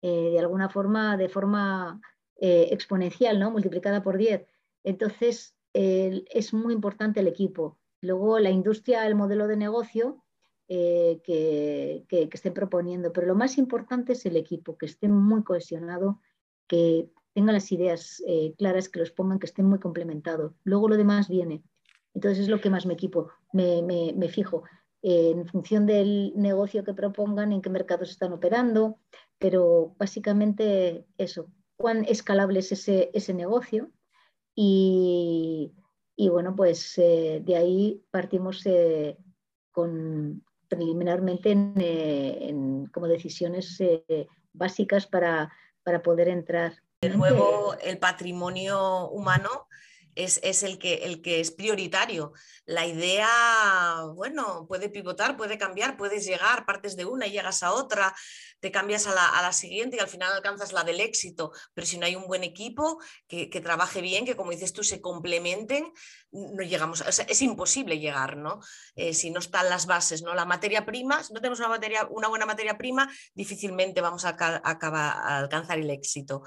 eh, 0.04 0.30
de 0.32 0.40
alguna 0.40 0.70
forma, 0.70 1.18
de 1.18 1.30
forma 1.30 2.00
eh, 2.36 2.68
exponencial, 2.72 3.40
¿no? 3.40 3.50
multiplicada 3.50 4.04
por 4.04 4.18
10. 4.18 4.46
Entonces, 4.84 5.56
es 5.74 6.54
muy 6.54 6.72
importante 6.72 7.22
el 7.22 7.28
equipo. 7.28 7.80
Luego, 8.00 8.38
la 8.38 8.52
industria, 8.52 9.08
el 9.08 9.16
modelo 9.16 9.48
de 9.48 9.58
negocio 9.58 10.24
que, 10.68 12.06
que, 12.08 12.30
estén 12.32 12.54
proponiendo, 12.54 13.12
pero 13.12 13.26
lo 13.26 13.34
más 13.34 13.58
importante 13.58 14.14
es 14.14 14.24
el 14.28 14.38
equipo, 14.38 14.78
que 14.78 14.86
esté 14.86 15.08
muy 15.08 15.44
cohesionado, 15.44 16.22
que 16.68 17.10
tengan 17.34 17.56
las 17.56 17.72
ideas 17.72 18.24
eh, 18.28 18.54
claras, 18.58 18.90
que 18.90 19.00
los 19.00 19.12
pongan, 19.12 19.40
que 19.40 19.48
estén 19.48 19.66
muy 19.66 19.80
complementados. 19.80 20.54
Luego 20.64 20.90
lo 20.90 20.98
demás 20.98 21.28
viene. 21.28 21.64
Entonces 22.14 22.44
es 22.44 22.50
lo 22.50 22.62
que 22.62 22.70
más 22.70 22.86
me 22.86 22.94
equipo, 22.94 23.30
me, 23.52 24.30
fijo 24.30 24.64
en 25.02 25.48
función 25.48 25.86
del 25.86 26.32
negocio 26.36 26.84
que 26.84 26.94
propongan, 26.94 27.52
en 27.52 27.62
qué 27.62 27.70
mercados 27.70 28.12
están 28.12 28.34
operando, 28.34 29.00
pero 29.44 29.94
básicamente 29.98 31.06
eso, 31.18 31.52
cuán 31.76 32.06
escalable 32.06 32.60
es 32.60 32.72
ese, 32.72 33.12
ese 33.14 33.34
negocio 33.34 33.92
y, 34.56 35.74
bueno, 36.18 36.56
pues 36.56 36.98
eh, 36.98 37.42
de 37.44 37.58
ahí 37.58 38.06
partimos 38.10 38.66
eh, 38.66 39.18
con, 39.70 40.46
preliminarmente 40.70 41.52
en, 41.52 42.86
como 42.94 43.10
decisiones 43.10 43.78
básicas 44.54 45.08
para, 45.08 45.52
para 45.84 46.02
poder 46.02 46.30
entrar. 46.30 46.76
De 47.02 47.10
nuevo, 47.10 47.76
el 47.84 47.98
patrimonio 47.98 49.10
humano 49.10 49.68
es, 50.16 50.64
el, 50.64 50.78
que, 50.78 50.96
el 51.06 51.22
que 51.22 51.40
es 51.40 51.52
prioritario. 51.52 52.34
La 52.66 52.86
idea, 52.86 54.04
bueno, 54.16 54.66
puede 54.68 54.90
pivotar, 54.90 55.36
puede 55.38 55.58
cambiar, 55.58 55.98
puedes 55.98 56.26
llegar, 56.26 56.66
partes 56.66 56.96
de 56.96 57.06
una 57.06 57.28
y 57.28 57.32
llegas 57.32 57.64
a 57.64 57.74
otra, 57.74 58.16
te 58.60 58.72
cambias 58.72 59.08
a 59.08 59.14
la, 59.14 59.52
siguiente 59.54 59.98
y 59.98 60.00
al 60.00 60.08
final 60.08 60.32
alcanzas 60.34 60.72
la 60.72 60.84
del 60.84 61.00
éxito. 61.00 61.52
Pero 61.74 61.88
si 61.88 61.98
no 61.98 62.06
hay 62.06 62.16
un 62.16 62.28
buen 62.28 62.44
equipo 62.44 63.00
que, 63.28 63.48
trabaje 63.62 64.02
bien, 64.02 64.26
que 64.26 64.36
como 64.36 64.52
dices 64.52 64.74
tú 64.74 64.84
se 64.84 65.02
complementen, 65.02 65.92
no 66.32 66.64
llegamos, 66.64 67.04
es 67.08 67.42
imposible 67.42 68.00
llegar, 68.00 68.38
¿no? 68.38 68.60
Eh, 68.96 69.14
si 69.14 69.30
no 69.30 69.40
están 69.40 69.70
las 69.70 69.86
bases, 69.86 70.24
¿no? 70.24 70.34
La 70.34 70.46
materia 70.46 70.86
prima, 70.86 71.24
si 71.24 71.34
no 71.34 71.42
tenemos 71.42 71.60
una, 71.60 71.70
materia, 71.70 72.08
una 72.10 72.28
buena 72.28 72.46
materia 72.46 72.78
prima, 72.78 73.10
difícilmente 73.34 74.02
vamos 74.02 74.26
a, 74.26 74.36
a 74.40 75.38
alcanzar 75.38 75.80
el 75.80 75.90
éxito. 75.90 76.44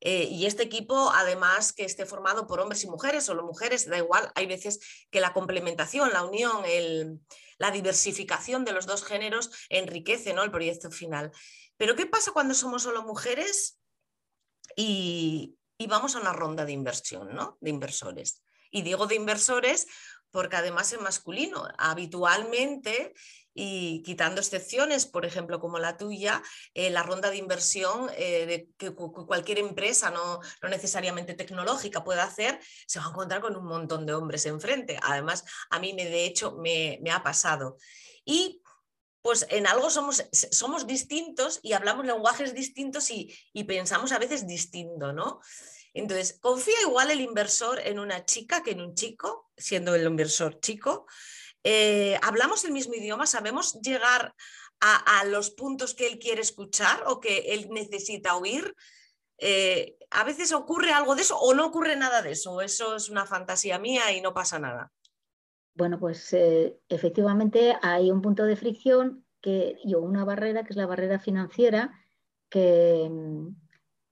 Eh, 0.00 0.24
y 0.30 0.46
este 0.46 0.62
equipo, 0.62 1.10
además, 1.12 1.72
que 1.72 1.84
esté 1.84 2.06
formado 2.06 2.46
por 2.46 2.60
hombres 2.60 2.84
y 2.84 2.88
mujeres, 2.88 3.24
solo 3.24 3.44
mujeres, 3.44 3.88
da 3.88 3.96
igual, 3.98 4.30
hay 4.34 4.46
veces 4.46 4.80
que 5.10 5.20
la 5.20 5.32
complementación, 5.32 6.12
la 6.12 6.24
unión, 6.24 6.62
la 7.58 7.70
diversificación 7.70 8.64
de 8.64 8.72
los 8.72 8.86
dos 8.86 9.04
géneros 9.04 9.50
enriquece 9.70 10.30
el 10.30 10.50
proyecto 10.50 10.90
final. 10.90 11.32
Pero 11.76 11.96
¿qué 11.96 12.06
pasa 12.06 12.32
cuando 12.32 12.54
somos 12.54 12.82
solo 12.82 13.02
mujeres 13.02 13.78
y, 14.76 15.56
y 15.78 15.86
vamos 15.86 16.14
a 16.14 16.20
una 16.20 16.32
ronda 16.32 16.64
de 16.64 16.72
inversión, 16.72 17.34
¿no? 17.34 17.56
de 17.60 17.70
inversores? 17.70 18.42
Y 18.70 18.82
digo 18.82 19.06
de 19.06 19.14
inversores 19.14 19.86
porque 20.30 20.56
además 20.56 20.92
es 20.92 21.00
masculino. 21.00 21.66
Habitualmente 21.78 23.14
y 23.58 24.02
quitando 24.02 24.42
excepciones, 24.42 25.06
por 25.06 25.24
ejemplo, 25.24 25.58
como 25.58 25.78
la 25.78 25.96
tuya, 25.96 26.42
eh, 26.74 26.90
la 26.90 27.02
ronda 27.02 27.30
de 27.30 27.38
inversión 27.38 28.10
eh, 28.14 28.68
que 28.76 28.94
cualquier 28.94 29.58
empresa, 29.58 30.10
no, 30.10 30.40
necesariamente 30.68 31.32
tecnológica, 31.32 32.04
pueda 32.04 32.24
hacer, 32.24 32.60
se 32.86 32.98
va 32.98 33.06
a 33.06 33.08
encontrar 33.08 33.40
con 33.40 33.56
un 33.56 33.64
montón 33.64 34.04
de 34.04 34.12
hombres 34.12 34.44
enfrente. 34.44 34.98
Además, 35.02 35.42
a 35.70 35.78
mí 35.78 35.94
me, 35.94 36.04
de 36.04 36.26
hecho 36.26 36.56
me, 36.58 37.00
ha 37.10 37.22
pasado. 37.22 37.78
Y 38.26 38.62
pues 39.22 39.46
en 39.48 39.66
algo 39.66 39.88
somos, 39.88 40.22
somos 40.32 40.86
distintos 40.86 41.58
y 41.62 41.72
hablamos 41.72 42.04
lenguajes 42.04 42.54
distintos 42.54 43.10
y, 43.10 43.34
y 43.54 43.64
pensamos 43.64 44.12
a 44.12 44.18
veces 44.18 44.46
distinto, 44.46 45.14
¿no? 45.14 45.40
Entonces, 45.94 46.38
confía 46.42 46.74
igual 46.82 47.10
el 47.10 47.22
inversor 47.22 47.80
en 47.80 47.98
una 47.98 48.26
chica 48.26 48.62
que 48.62 48.72
en 48.72 48.82
un 48.82 48.94
chico, 48.94 49.50
siendo 49.56 49.94
el 49.94 50.06
inversor 50.06 50.60
chico. 50.60 51.06
Eh, 51.68 52.16
¿Hablamos 52.22 52.64
el 52.64 52.70
mismo 52.70 52.94
idioma? 52.94 53.26
¿Sabemos 53.26 53.80
llegar 53.80 54.32
a, 54.78 55.24
los 55.24 55.50
puntos 55.50 55.94
que 55.94 56.06
él 56.06 56.20
quiere 56.20 56.40
escuchar 56.40 57.02
o 57.08 57.18
que 57.18 57.54
él 57.54 57.66
necesita 57.70 58.36
oír? 58.36 58.72
Eh, 59.38 59.98
a 60.12 60.22
veces 60.22 60.52
ocurre 60.52 60.92
algo 60.92 61.16
de 61.16 61.22
eso 61.22 61.36
o 61.36 61.54
no 61.54 61.66
ocurre 61.66 61.96
nada 61.96 62.22
de 62.22 62.30
eso. 62.30 62.60
Eso 62.60 62.94
es 62.94 63.10
una 63.10 63.26
fantasía 63.26 63.80
mía 63.80 64.12
y 64.12 64.20
no 64.20 64.32
pasa 64.32 64.60
nada. 64.60 64.92
Bueno, 65.74 65.98
pues 65.98 66.32
eh, 66.34 66.78
efectivamente 66.88 67.76
hay 67.82 68.12
un 68.12 68.22
punto 68.22 68.44
de 68.44 68.54
fricción 68.54 69.26
que, 69.40 69.76
y 69.82 69.96
una 69.96 70.24
barrera 70.24 70.62
que 70.62 70.70
es 70.70 70.76
la 70.76 70.86
barrera 70.86 71.18
financiera 71.18 72.00
que, 72.48 73.10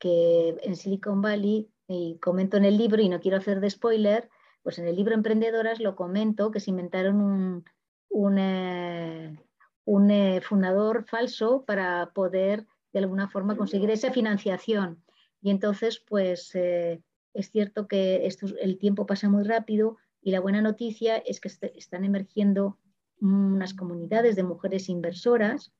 que 0.01 0.57
en 0.61 0.75
Silicon 0.75 1.23
Valley 1.23 1.71
y 1.87 2.19
comento 2.19 2.57
en 2.57 2.65
el 2.65 2.77
libro, 2.77 3.01
y 3.01 3.09
no 3.09 3.21
quiero 3.21 3.37
hacer 3.37 3.61
de 3.61 3.71
spoiler, 3.71 4.29
pues 4.65 4.79
en 4.79 4.89
el 4.89 4.97
libro 4.97 5.15
Emprendedoras 5.15 5.79
lo 5.79 5.95
comento 5.95 6.51
que 6.51 6.59
se 6.59 6.71
inventaron 6.71 7.21
un, 7.21 7.65
un, 8.09 8.39
eh, 8.39 9.39
eh, 9.87 10.41
fundador 10.41 11.05
falso 11.05 11.65
para 11.67 12.13
poder 12.15 12.67
de 12.93 13.01
alguna 13.01 13.29
forma 13.29 13.57
conseguir 13.57 13.91
esa 13.91 14.11
financiación. 14.11 15.05
Y 15.43 15.51
entonces, 15.51 16.03
pues 16.09 16.55
eh, 16.55 17.03
es 17.35 17.51
cierto 17.51 17.87
que 17.87 18.27
esto, 18.27 18.47
el 18.59 18.79
tiempo 18.79 19.05
pasa 19.05 19.29
muy 19.29 19.45
rápido 19.45 19.99
y 20.23 20.31
la 20.31 20.41
buena 20.41 20.63
noticia 20.63 21.19
es 21.19 21.41
que 21.41 21.51
están 21.77 22.05
emergiendo 22.05 22.79
unas 23.21 23.75
comunidades 23.75 24.35
de 24.35 24.45
mujeres 24.45 24.89
inversoras, 24.89 25.73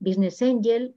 Business 0.00 0.42
Angel, 0.42 0.96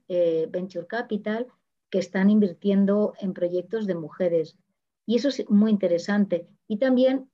Venture 0.50 0.88
Capital, 0.88 1.48
que 1.92 2.00
están 2.00 2.32
invirtiendo 2.32 3.14
en 3.20 3.34
proyectos 3.34 3.86
de 3.86 3.94
mujeres. 3.94 4.58
Y 5.06 5.18
eso 5.18 5.30
es 5.30 5.48
muy 5.48 5.70
interesante. 5.70 6.48
Y 6.68 6.78
también 6.78 7.30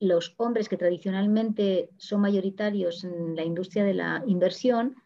los 0.00 0.34
hombres 0.38 0.68
que 0.68 0.78
tradicionalmente 0.78 1.90
son 1.98 2.22
mayoritarios 2.22 3.04
en 3.04 3.36
la 3.36 3.44
industria 3.44 3.84
de 3.84 3.94
la 3.94 4.24
inversión, 4.26 4.96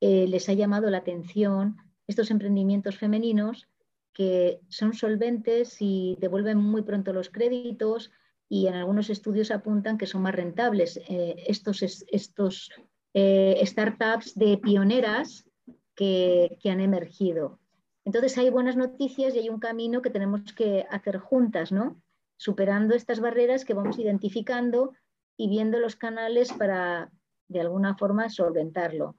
eh, 0.00 0.26
les 0.26 0.48
ha 0.48 0.54
llamado 0.54 0.88
la 0.90 0.98
atención 0.98 1.76
estos 2.06 2.30
emprendimientos 2.30 2.96
femeninos 2.96 3.68
que 4.12 4.60
son 4.68 4.94
solventes 4.94 5.76
y 5.80 6.16
devuelven 6.20 6.58
muy 6.58 6.82
pronto 6.82 7.12
los 7.12 7.28
créditos 7.28 8.10
y 8.48 8.66
en 8.66 8.74
algunos 8.74 9.10
estudios 9.10 9.50
apuntan 9.50 9.98
que 9.98 10.06
son 10.06 10.22
más 10.22 10.34
rentables. 10.34 10.98
Eh, 11.08 11.36
estos 11.46 11.82
estos 11.82 12.70
eh, 13.14 13.60
startups 13.64 14.34
de 14.34 14.58
pioneras 14.58 15.46
que, 15.94 16.56
que 16.60 16.70
han 16.70 16.80
emergido. 16.80 17.60
Entonces 18.04 18.36
hay 18.38 18.50
buenas 18.50 18.76
noticias 18.76 19.34
y 19.34 19.40
hay 19.40 19.48
un 19.50 19.60
camino 19.60 20.02
que 20.02 20.10
tenemos 20.10 20.52
que 20.54 20.86
hacer 20.90 21.18
juntas, 21.18 21.70
¿no? 21.70 22.00
Superando 22.40 22.94
estas 22.94 23.20
barreras 23.20 23.66
que 23.66 23.74
vamos 23.74 23.98
identificando 23.98 24.94
y 25.36 25.50
viendo 25.50 25.78
los 25.78 25.94
canales 25.94 26.54
para, 26.54 27.12
de 27.48 27.60
alguna 27.60 27.98
forma, 27.98 28.30
solventarlo. 28.30 29.14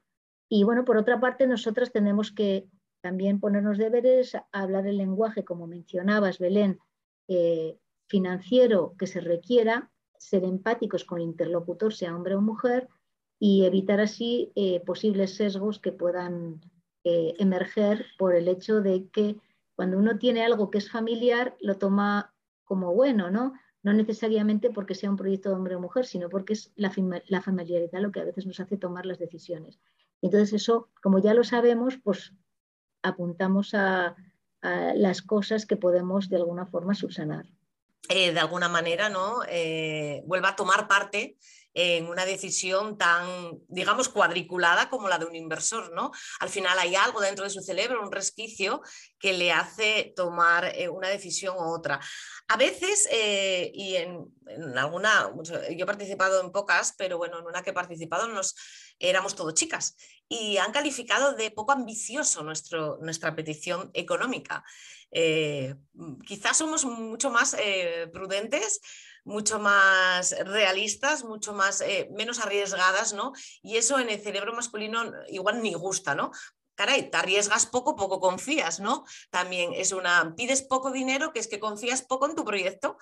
Y 0.49 0.63
bueno, 0.63 0.86
por 0.86 0.97
otra 0.97 1.19
parte, 1.19 1.45
nosotras 1.45 1.91
tenemos 1.91 2.31
que 2.31 2.67
también 2.99 3.39
ponernos 3.39 3.77
deberes, 3.77 4.36
hablar 4.51 4.88
el 4.88 4.97
lenguaje, 4.97 5.45
como 5.45 5.67
mencionabas, 5.67 6.39
Belén, 6.39 6.79
eh, 7.27 7.77
financiero 8.07 8.95
que 8.97 9.05
se 9.05 9.21
requiera, 9.21 9.91
ser 10.17 10.43
empáticos 10.43 11.05
con 11.05 11.19
el 11.19 11.25
interlocutor, 11.25 11.93
sea 11.93 12.15
hombre 12.15 12.34
o 12.34 12.41
mujer, 12.41 12.89
y 13.39 13.65
evitar 13.65 13.99
así 13.99 14.51
eh, 14.55 14.79
posibles 14.84 15.36
sesgos 15.36 15.77
que 15.77 15.91
puedan 15.91 16.60
eh, 17.03 17.36
emerger 17.38 18.07
por 18.17 18.34
el 18.34 18.47
hecho 18.47 18.81
de 18.81 19.07
que 19.10 19.38
cuando 19.75 19.99
uno 19.99 20.17
tiene 20.17 20.43
algo 20.43 20.71
que 20.71 20.79
es 20.79 20.89
familiar, 20.89 21.55
lo 21.60 21.77
toma 21.77 22.31
como 22.71 22.93
bueno, 22.93 23.29
¿no? 23.29 23.51
No 23.84 23.91
necesariamente 23.91 24.69
porque 24.69 24.95
sea 24.95 25.10
un 25.10 25.17
proyecto 25.17 25.49
de 25.49 25.55
hombre 25.55 25.75
o 25.75 25.81
mujer, 25.81 26.05
sino 26.05 26.29
porque 26.29 26.53
es 26.53 26.71
la, 26.77 26.89
familiaridad 27.41 27.99
lo 27.99 28.13
que 28.13 28.21
a 28.21 28.23
veces 28.23 28.45
nos 28.45 28.62
hace 28.62 28.77
tomar 28.77 29.05
las 29.05 29.19
decisiones. 29.19 29.81
Entonces 30.21 30.53
eso, 30.53 30.88
como 31.03 31.19
ya 31.19 31.34
lo 31.34 31.43
sabemos, 31.43 31.97
pues 32.01 32.31
apuntamos 33.01 33.73
a, 33.73 34.15
las 34.62 35.21
cosas 35.21 35.65
que 35.65 35.75
podemos 35.75 36.29
de 36.29 36.38
alguna 36.38 36.65
forma 36.65 36.95
subsanar. 36.95 37.45
de 38.07 38.39
alguna 38.39 38.69
manera, 38.69 39.10
¿no? 39.10 39.39
vuelva 40.25 40.51
a 40.51 40.55
tomar 40.55 40.88
parte 40.88 41.36
en 41.73 42.07
una 42.07 42.25
decisión 42.25 42.97
tan, 42.97 43.60
digamos, 43.67 44.10
cuadriculada 44.10 44.89
como 44.89 45.07
la 45.07 45.17
de 45.17 45.25
un 45.25 45.36
inversor, 45.36 45.93
¿no? 45.93 46.12
Al 46.39 46.49
final 46.49 46.77
hay 46.77 46.95
algo 46.95 47.21
dentro 47.21 47.45
de 47.45 47.49
su 47.49 47.62
cerebro, 47.62 48.01
un 48.01 48.12
resquicio 48.12 48.81
que 49.17 49.34
le 49.34 49.51
hace 49.51 50.13
tomar 50.15 50.73
eh, 50.75 50.89
una 50.89 51.07
decisión 51.07 51.55
u 51.57 51.73
otra. 51.73 51.99
A 52.47 52.57
veces, 52.57 53.07
eh, 53.12 53.71
y 53.73 53.95
en, 53.95 54.27
alguna, 54.77 55.31
yo 55.43 55.55
he 55.55 55.86
participado 55.86 56.41
en 56.41 56.51
pocas, 56.51 56.93
pero 56.97 57.17
bueno, 57.17 57.39
en 57.39 57.45
una 57.45 57.63
que 57.63 57.69
he 57.69 57.73
participado 57.73 58.29
éramos 58.99 59.36
todo 59.36 59.51
chicas 59.51 59.95
y 60.27 60.57
han 60.57 60.71
calificado 60.71 61.34
de 61.34 61.51
poco 61.51 61.71
ambicioso 61.71 62.43
nuestro, 62.43 62.97
nuestra 63.01 63.36
petición 63.36 63.89
económica. 63.93 64.63
Eh, 65.12 65.75
quizás 66.25 66.57
somos 66.57 66.86
mucho 66.86 67.29
más 67.29 67.55
prudentes 68.13 68.81
mucho 69.23 69.60
más 69.60 70.36
realistas, 70.45 71.23
mucho 71.23 71.53
más, 71.53 71.81
eh, 71.81 72.10
menos 72.12 72.39
arriesgadas, 72.39 73.13
¿no? 73.13 73.34
Y 73.62 73.77
eso 73.77 73.99
en 73.99 74.10
el 74.10 74.19
cerebro 74.19 74.53
masculino 74.53 75.03
igual 75.29 75.62
ni 75.62 75.73
gusta, 75.73 76.15
¿no? 76.15 76.31
Caray, 76.75 77.12
te 77.12 77.17
arriesgas 77.17 77.65
poco, 77.65 77.95
poco 77.95 78.19
confías, 78.19 78.79
¿no? 78.79 79.05
También 79.29 79.73
es 79.73 79.91
una, 79.91 80.34
pides 80.36 80.63
poco 80.63 80.91
dinero, 80.91 81.31
que 81.34 81.39
es 81.39 81.47
que 81.47 81.60
confías 81.60 82.01
poco 82.01 82.27
en 82.27 82.36
tu 82.36 82.43
proyecto. 82.43 82.97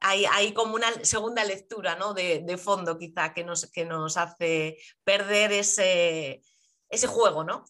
Hay, 0.00 0.24
hay 0.24 0.52
como 0.54 0.74
una 0.74 0.88
segunda 1.04 1.44
lectura, 1.44 1.94
¿no? 1.94 2.14
De, 2.14 2.40
de, 2.40 2.58
fondo 2.58 2.98
quizá 2.98 3.34
que 3.34 3.44
nos, 3.44 3.70
que 3.70 3.84
nos 3.84 4.16
hace 4.16 4.78
perder 5.04 5.52
ese, 5.52 6.42
ese 6.88 7.06
juego, 7.06 7.44
¿no? 7.44 7.64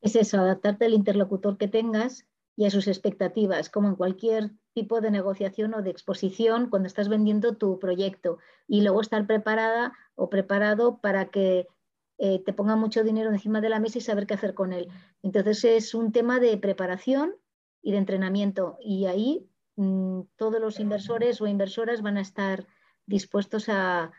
Es 0.00 0.16
eso, 0.16 0.38
adaptarte 0.38 0.86
al 0.86 0.94
interlocutor 0.94 1.56
que 1.58 1.68
tengas 1.68 2.26
y 2.62 2.64
a 2.64 2.70
sus 2.70 2.86
expectativas, 2.86 3.68
como 3.68 3.88
en 3.88 3.96
cualquier 3.96 4.52
tipo 4.72 5.00
de 5.00 5.10
negociación 5.10 5.74
o 5.74 5.82
de 5.82 5.90
exposición 5.90 6.70
cuando 6.70 6.86
estás 6.86 7.08
vendiendo 7.08 7.56
tu 7.56 7.80
proyecto 7.80 8.38
y 8.68 8.82
luego 8.82 9.00
estar 9.00 9.26
preparada 9.26 9.94
o 10.14 10.30
preparado 10.30 11.00
para 11.00 11.26
que 11.26 11.66
eh, 12.18 12.40
te 12.44 12.52
ponga 12.52 12.76
mucho 12.76 13.02
dinero 13.02 13.32
encima 13.32 13.60
de 13.60 13.68
la 13.68 13.80
mesa 13.80 13.98
y 13.98 14.00
saber 14.00 14.28
qué 14.28 14.34
hacer 14.34 14.54
con 14.54 14.72
él. 14.72 14.86
Entonces 15.24 15.64
es 15.64 15.92
un 15.92 16.12
tema 16.12 16.38
de 16.38 16.56
preparación 16.56 17.34
y 17.82 17.90
de 17.90 17.98
entrenamiento 17.98 18.78
y 18.80 19.06
ahí 19.06 19.50
mm, 19.74 20.20
todos 20.36 20.60
los 20.60 20.78
inversores 20.78 21.40
o 21.40 21.48
inversoras 21.48 22.00
van 22.00 22.16
a 22.16 22.20
estar 22.20 22.68
dispuestos 23.06 23.68
a, 23.68 24.12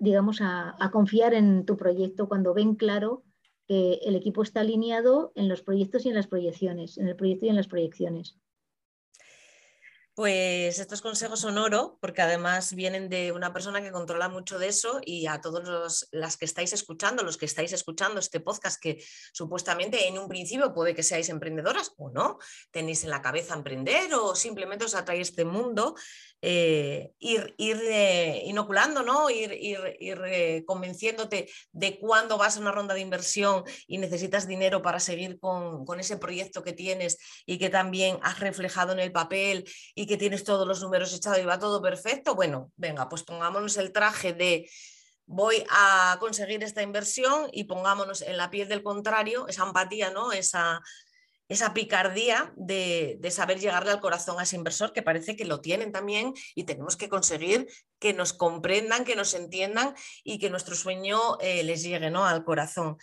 digamos, 0.00 0.40
a, 0.40 0.74
a 0.82 0.90
confiar 0.90 1.34
en 1.34 1.66
tu 1.66 1.76
proyecto 1.76 2.28
cuando 2.28 2.54
ven 2.54 2.76
claro 2.76 3.24
que 3.68 4.00
el 4.02 4.16
equipo 4.16 4.42
está 4.42 4.60
alineado 4.60 5.32
en 5.36 5.48
los 5.48 5.62
proyectos 5.62 6.06
y 6.06 6.08
en 6.08 6.14
las 6.16 6.26
proyecciones, 6.26 6.98
en 6.98 7.08
el 7.08 7.16
proyecto 7.16 7.46
y 7.46 7.50
en 7.50 7.56
las 7.56 7.68
proyecciones. 7.68 8.36
Pues 10.18 10.80
estos 10.80 11.00
consejos 11.00 11.38
son 11.38 11.58
oro, 11.58 11.96
porque 12.00 12.22
además 12.22 12.74
vienen 12.74 13.08
de 13.08 13.30
una 13.30 13.52
persona 13.52 13.80
que 13.80 13.92
controla 13.92 14.28
mucho 14.28 14.58
de 14.58 14.66
eso 14.66 14.98
y 15.04 15.28
a 15.28 15.40
todos 15.40 15.62
los 15.68 16.08
las 16.10 16.36
que 16.36 16.44
estáis 16.44 16.72
escuchando, 16.72 17.22
los 17.22 17.36
que 17.36 17.46
estáis 17.46 17.72
escuchando 17.72 18.18
este 18.18 18.40
podcast, 18.40 18.82
que 18.82 19.00
supuestamente 19.32 20.08
en 20.08 20.18
un 20.18 20.26
principio 20.26 20.74
puede 20.74 20.92
que 20.92 21.04
seáis 21.04 21.28
emprendedoras 21.28 21.92
o 21.98 22.10
no, 22.10 22.38
tenéis 22.72 23.04
en 23.04 23.10
la 23.10 23.22
cabeza 23.22 23.54
emprender 23.54 24.12
o 24.12 24.34
simplemente 24.34 24.86
os 24.86 24.96
atrae 24.96 25.20
este 25.20 25.44
mundo, 25.44 25.94
eh, 26.40 27.12
ir, 27.18 27.54
ir 27.58 27.76
eh, 27.82 28.42
inoculando, 28.46 29.02
¿no? 29.02 29.28
ir, 29.28 29.52
ir, 29.52 29.96
ir 29.98 30.20
eh, 30.24 30.64
convenciéndote 30.64 31.48
de 31.72 31.98
cuándo 31.98 32.38
vas 32.38 32.56
a 32.56 32.60
una 32.60 32.70
ronda 32.70 32.94
de 32.94 33.00
inversión 33.00 33.64
y 33.88 33.98
necesitas 33.98 34.46
dinero 34.46 34.80
para 34.80 35.00
seguir 35.00 35.40
con, 35.40 35.84
con, 35.84 35.98
ese 35.98 36.16
proyecto 36.16 36.62
que 36.62 36.72
tienes 36.72 37.18
y 37.44 37.58
que 37.58 37.70
también 37.70 38.18
has 38.22 38.38
reflejado 38.38 38.92
en 38.92 39.00
el 39.00 39.10
papel 39.10 39.64
y 39.96 40.06
que 40.08 40.16
tienes 40.16 40.42
todos 40.42 40.66
los 40.66 40.82
números 40.82 41.14
echados 41.14 41.38
y 41.38 41.44
va 41.44 41.58
todo 41.58 41.80
perfecto. 41.80 42.34
Bueno, 42.34 42.72
venga, 42.76 43.08
pues 43.08 43.22
pongámonos 43.22 43.76
el 43.76 43.92
traje 43.92 44.32
de 44.32 44.68
voy 45.26 45.62
a 45.70 46.16
conseguir 46.18 46.64
esta 46.64 46.82
inversión 46.82 47.48
y 47.52 47.64
pongámonos 47.64 48.22
en 48.22 48.36
la 48.36 48.50
piel 48.50 48.68
del 48.68 48.82
contrario, 48.82 49.46
esa 49.46 49.64
empatía, 49.64 50.10
¿no? 50.10 50.32
Esa, 50.32 50.80
esa 51.48 51.72
picardía 51.72 52.52
de, 52.56 53.18
saber 53.30 53.58
llegarle 53.58 53.90
al 53.90 54.00
corazón 54.00 54.38
a 54.38 54.42
ese 54.42 54.56
inversor, 54.56 54.92
que 54.92 55.02
parece 55.02 55.36
que 55.36 55.46
lo 55.46 55.60
tienen 55.60 55.92
también 55.92 56.34
y 56.54 56.64
tenemos 56.64 56.96
que 56.96 57.08
conseguir 57.08 57.66
que 57.98 58.12
nos 58.12 58.32
comprendan, 58.32 59.04
que 59.04 59.16
nos 59.16 59.34
entiendan 59.34 59.94
y 60.24 60.38
que 60.38 60.50
nuestro 60.50 60.74
sueño 60.74 61.38
eh, 61.40 61.62
les 61.62 61.82
llegue 61.82 62.10
¿no? 62.10 62.26
al 62.26 62.44
corazón. 62.44 62.98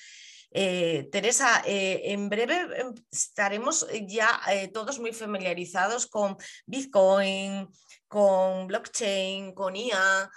Eh, 0.52 1.10
Teresa, 1.12 1.64
eh, 1.66 2.02
en 2.06 2.30
breve 2.30 2.56
em, 2.80 2.94
estaremos 3.12 3.88
ya 4.08 4.40
todos 4.74 5.00
muy 5.00 5.12
familiarizados 5.12 6.08
con 6.08 6.38
Bitcoin, 6.66 7.68
con 8.08 8.68
blockchain, 8.68 9.54
con 9.54 9.76
IA. 9.76 10.30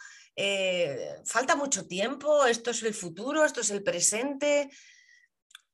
falta 1.24 1.56
mucho 1.56 1.86
tiempo, 1.86 2.46
esto 2.46 2.70
es 2.70 2.82
el 2.82 2.94
futuro, 2.94 3.44
esto 3.44 3.60
es 3.60 3.70
el 3.70 3.82
presente. 3.82 4.70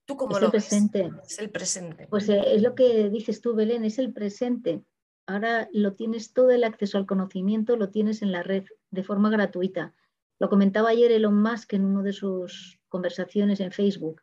¿Tú 0.05 0.17
cómo 0.17 0.37
es 0.37 0.41
lo 0.41 0.47
el 0.49 0.53
presente. 0.53 1.11
Es 1.27 1.39
el 1.39 1.51
presente. 1.51 2.07
Pues 2.09 2.29
eh, 2.29 2.43
es 2.55 2.63
lo 2.63 2.75
que 2.75 3.09
dices 3.09 3.41
tú, 3.41 3.55
Belén, 3.55 3.85
es 3.85 3.99
el 3.99 4.13
presente. 4.13 4.85
Ahora 5.27 5.69
lo 5.73 5.95
tienes 5.95 6.33
todo 6.33 6.51
el 6.51 6.65
acceso 6.65 6.99
al 6.99 7.07
conocimiento, 7.07 7.77
lo 7.77 7.91
tienes 7.91 8.21
en 8.21 8.31
la 8.31 8.43
red 8.43 8.65
de 8.91 9.03
forma 9.03 9.31
gratuita. 9.31 9.95
Lo 10.45 10.51
comentaba 10.51 10.91
ayer 10.91 11.11
Elon 11.11 11.41
Musk 11.41 11.73
en 11.73 11.87
una 11.87 12.03
de 12.03 12.13
sus 12.13 12.79
conversaciones 12.91 13.61
en 13.61 13.73
Facebook. 13.73 14.21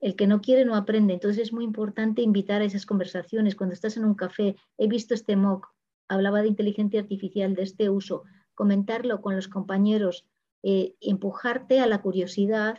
El 0.00 0.16
que 0.16 0.26
no 0.26 0.40
quiere 0.40 0.64
no 0.64 0.74
aprende. 0.74 1.12
Entonces 1.14 1.40
es 1.40 1.52
muy 1.52 1.62
importante 1.62 2.20
invitar 2.20 2.62
a 2.62 2.64
esas 2.64 2.84
conversaciones. 2.84 3.54
Cuando 3.54 3.72
estás 3.72 3.96
en 3.96 4.04
un 4.04 4.16
café, 4.16 4.56
he 4.76 4.88
visto 4.88 5.14
este 5.14 5.36
MOOC, 5.36 5.68
hablaba 6.08 6.42
de 6.42 6.48
inteligencia 6.48 6.98
artificial, 6.98 7.54
de 7.54 7.62
este 7.62 7.90
uso, 7.90 8.24
comentarlo 8.56 9.22
con 9.22 9.36
los 9.36 9.46
compañeros, 9.46 10.26
eh, 10.64 10.96
empujarte 11.00 11.78
a 11.78 11.86
la 11.86 12.02
curiosidad 12.02 12.76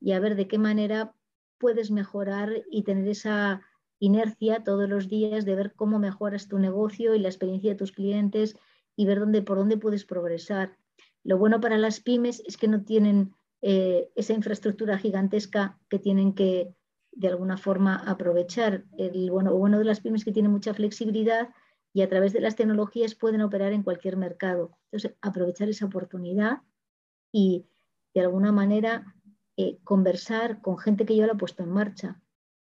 y 0.00 0.12
a 0.12 0.20
ver 0.20 0.34
de 0.34 0.48
qué 0.48 0.56
manera 0.56 1.14
puedes 1.58 1.90
mejorar 1.90 2.62
y 2.70 2.84
tener 2.84 3.08
esa 3.08 3.60
inercia 3.98 4.64
todos 4.64 4.88
los 4.88 5.06
días 5.06 5.44
de 5.44 5.54
ver 5.54 5.74
cómo 5.74 5.98
mejoras 5.98 6.48
tu 6.48 6.58
negocio 6.58 7.14
y 7.14 7.18
la 7.18 7.28
experiencia 7.28 7.72
de 7.72 7.76
tus 7.76 7.92
clientes 7.92 8.56
y 8.96 9.04
ver 9.04 9.20
dónde, 9.20 9.42
por 9.42 9.58
dónde 9.58 9.76
puedes 9.76 10.06
progresar. 10.06 10.78
Lo 11.24 11.38
bueno 11.38 11.60
para 11.60 11.78
las 11.78 12.00
pymes 12.00 12.42
es 12.46 12.56
que 12.56 12.68
no 12.68 12.82
tienen 12.82 13.34
eh, 13.60 14.10
esa 14.16 14.32
infraestructura 14.32 14.98
gigantesca 14.98 15.78
que 15.88 15.98
tienen 15.98 16.34
que 16.34 16.74
de 17.12 17.28
alguna 17.28 17.56
forma 17.56 17.96
aprovechar. 17.96 18.84
El 18.96 19.30
bueno, 19.30 19.54
bueno 19.54 19.78
de 19.78 19.84
las 19.84 20.00
pymes 20.00 20.22
es 20.22 20.24
que 20.24 20.32
tienen 20.32 20.52
mucha 20.52 20.74
flexibilidad 20.74 21.50
y 21.92 22.02
a 22.02 22.08
través 22.08 22.32
de 22.32 22.40
las 22.40 22.56
tecnologías 22.56 23.14
pueden 23.14 23.42
operar 23.42 23.72
en 23.72 23.82
cualquier 23.82 24.16
mercado. 24.16 24.76
Entonces, 24.90 25.16
aprovechar 25.20 25.68
esa 25.68 25.86
oportunidad 25.86 26.62
y 27.30 27.66
de 28.14 28.22
alguna 28.22 28.50
manera 28.50 29.14
eh, 29.56 29.78
conversar 29.84 30.60
con 30.62 30.78
gente 30.78 31.04
que 31.04 31.16
ya 31.16 31.26
lo 31.26 31.34
ha 31.34 31.38
puesto 31.38 31.62
en 31.62 31.70
marcha, 31.70 32.20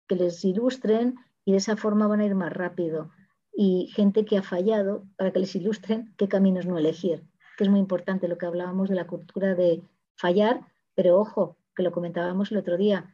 que 0.08 0.16
les 0.16 0.44
ilustren 0.44 1.16
y 1.44 1.52
de 1.52 1.58
esa 1.58 1.76
forma 1.76 2.06
van 2.06 2.20
a 2.20 2.26
ir 2.26 2.34
más 2.34 2.52
rápido. 2.52 3.10
Y 3.54 3.90
gente 3.94 4.24
que 4.24 4.38
ha 4.38 4.42
fallado 4.42 5.06
para 5.16 5.32
que 5.32 5.40
les 5.40 5.54
ilustren 5.54 6.14
qué 6.16 6.26
caminos 6.26 6.66
no 6.66 6.78
elegir, 6.78 7.22
que 7.56 7.64
es 7.64 7.70
muy 7.70 7.80
importante 7.80 8.28
lo 8.28 8.38
que 8.38 8.46
hablábamos 8.46 8.88
de 8.88 8.94
la 8.94 9.06
cultura 9.06 9.54
de 9.54 9.82
fallar, 10.16 10.60
pero 10.94 11.18
ojo, 11.18 11.56
que 11.74 11.82
lo 11.82 11.92
comentábamos 11.92 12.50
el 12.50 12.58
otro 12.58 12.76
día, 12.76 13.12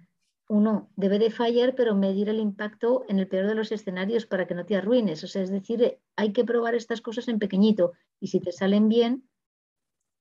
uno 0.48 0.88
debe 0.96 1.18
de 1.18 1.31
fallar, 1.31 1.74
pero 1.74 1.94
medir 1.94 2.29
el 2.29 2.40
impacto 2.40 3.05
en 3.09 3.18
el 3.18 3.29
peor 3.29 3.46
de 3.46 3.55
los 3.55 3.70
escenarios 3.70 4.27
para 4.27 4.46
que 4.46 4.55
no 4.55 4.64
te 4.64 4.77
arruines. 4.77 5.22
O 5.22 5.27
sea, 5.27 5.42
es 5.42 5.51
decir, 5.51 5.98
hay 6.16 6.33
que 6.33 6.44
probar 6.44 6.74
estas 6.74 7.03
cosas 7.03 7.29
en 7.29 7.38
pequeñito 7.38 7.92
y 8.18 8.29
si 8.29 8.40
te 8.40 8.53
salen 8.53 8.88
bien, 8.88 9.29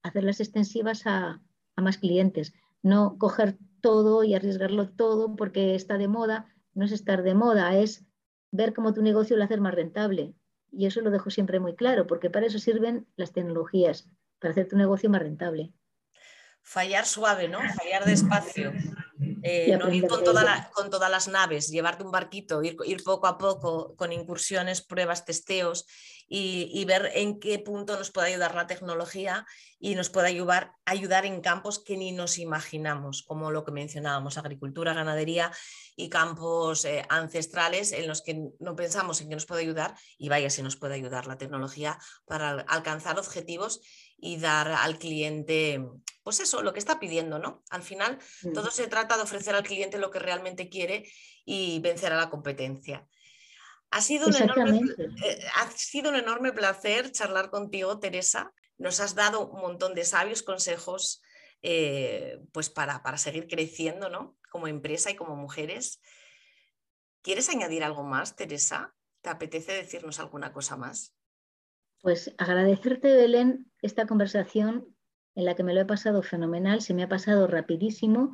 hacerlas 0.04 0.40
extensivas 0.40 1.08
a 1.08 1.42
más 1.78 1.98
clientes 1.98 2.54
no 2.88 3.18
coger 3.18 3.58
todo 3.82 4.24
y 4.24 4.34
arriesgarlo 4.34 4.90
todo 4.90 5.36
porque 5.36 5.76
está 5.76 5.98
de 5.98 6.08
moda, 6.08 6.48
no 6.74 6.86
es 6.86 6.92
estar 6.92 7.24
de 7.24 7.36
moda, 7.36 7.78
es 7.78 8.06
ver 8.52 8.74
cómo 8.74 8.94
tu 8.94 9.02
negocio 9.02 9.38
lo 9.38 9.44
hace 9.44 9.58
más 9.58 9.74
rentable. 9.74 10.34
Y 10.72 10.86
eso 10.86 11.02
lo 11.02 11.12
dejo 11.12 11.30
siempre 11.30 11.60
muy 11.60 11.76
claro, 11.76 12.08
porque 12.08 12.30
para 12.30 12.46
eso 12.46 12.60
sirven 12.60 13.08
las 13.16 13.32
tecnologías, 13.34 14.10
para 14.40 14.52
hacer 14.52 14.68
tu 14.68 14.78
negocio 14.78 15.10
más 15.10 15.22
rentable. 15.22 15.74
Fallar 16.68 17.06
suave, 17.06 17.48
¿no? 17.48 17.60
Fallar 17.76 18.04
despacio. 18.04 18.74
Eh, 19.42 19.78
no 19.78 19.90
ir 19.90 20.06
con, 20.06 20.22
con, 20.74 20.90
todas 20.90 21.10
las 21.10 21.28
naves, 21.30 21.70
llevarte 21.70 22.04
un 22.04 22.12
barquito, 22.12 22.62
ir, 22.62 22.76
ir, 22.86 23.04
poco 23.04 23.28
a 23.28 23.38
poco 23.38 23.96
con 23.96 24.12
incursiones, 24.12 24.82
pruebas, 24.82 25.24
testeos 25.24 25.86
y, 26.28 26.84
ver 26.86 27.12
en 27.16 27.40
qué 27.40 27.58
punto 27.60 27.98
nos 27.98 28.12
puede 28.12 28.34
ayudar 28.34 28.54
la 28.54 28.68
tecnología 28.68 29.46
y 29.80 29.96
nos 29.96 30.10
puede 30.10 30.28
ayudar, 30.28 30.74
ayudar 30.86 31.26
en 31.26 31.40
campos 31.40 31.80
que 31.80 31.96
ni 31.96 32.12
nos 32.12 32.38
imaginamos, 32.38 33.24
como 33.24 33.52
lo 33.52 33.64
que 33.64 33.72
mencionábamos, 33.72 34.38
agricultura, 34.38 34.94
ganadería 34.94 35.52
y 35.96 36.10
campos 36.10 36.84
eh, 36.84 37.06
ancestrales 37.10 37.94
en 37.94 38.08
los 38.08 38.22
que 38.22 38.50
no 38.60 38.76
pensamos 38.76 39.22
en 39.22 39.30
que 39.30 39.36
nos 39.36 39.46
puede 39.46 39.62
ayudar 39.62 39.96
y 40.18 40.28
vaya 40.28 40.50
si 40.50 40.62
nos 40.62 40.76
puede 40.76 40.96
ayudar 40.96 41.28
la 41.28 41.38
tecnología 41.38 41.98
para 42.26 42.50
alcanzar 42.68 43.18
objetivos 43.18 43.80
y 44.18 44.38
dar 44.38 44.70
al 44.70 44.98
cliente, 44.98 45.84
pues 46.24 46.40
eso, 46.40 46.64
lo 46.64 46.74
que 46.74 46.80
está 46.80 47.00
pidiendo, 47.00 47.40
¿no? 47.40 47.64
Al 47.70 47.84
final, 47.84 48.20
mm. 48.44 48.54
todo 48.54 48.72
se 48.72 48.88
trata 48.88 49.16
de 49.16 49.24
ofrecer 49.24 49.56
al 49.56 49.64
cliente 49.64 50.00
lo 50.00 50.12
que 50.12 50.20
realmente 50.20 50.70
quiere 50.70 51.10
y 51.46 51.80
vencer 51.80 52.12
a 52.12 52.18
la 52.18 52.30
competencia. 52.30 53.08
Ha 53.92 54.02
sido, 54.02 54.28
un 54.28 54.36
enorme, 54.36 54.82
eh, 55.24 55.40
ha 55.56 55.72
sido 55.72 56.10
un 56.10 56.18
enorme 56.18 56.52
placer 56.52 57.12
charlar 57.12 57.50
contigo, 57.50 58.00
Teresa. 58.00 58.52
Nos 58.78 59.00
has 59.00 59.16
dado 59.16 59.48
un 59.48 59.62
montón 59.62 59.96
de 59.96 60.04
sabios 60.04 60.44
consejos 60.44 61.22
eh, 61.62 62.40
pues 62.52 62.70
para, 62.70 63.02
para, 63.02 63.18
seguir 63.18 63.48
creciendo 63.48 64.10
¿no? 64.10 64.38
como 64.52 64.68
empresa 64.68 65.10
y 65.10 65.16
como 65.16 65.36
mujeres. 65.36 66.02
¿Quieres 67.22 67.50
añadir 67.50 67.84
algo 67.84 68.04
más, 68.04 68.36
Teresa? 68.36 68.94
¿Te 69.22 69.30
apetece 69.30 69.74
decirnos 69.74 70.20
alguna 70.20 70.52
cosa 70.52 70.76
más? 70.76 71.17
Pues 72.02 72.34
agradecerte, 72.38 73.16
Belén, 73.16 73.72
esta 73.82 74.06
conversación 74.06 74.96
en 75.36 75.46
la 75.46 75.56
que 75.56 75.64
me 75.64 75.74
lo 75.74 75.82
he 75.82 75.86
pasado 75.86 76.24
fenomenal, 76.24 76.82
se 76.82 76.94
me 76.94 77.04
ha 77.04 77.10
pasado 77.10 77.48
rapidísimo, 77.48 78.34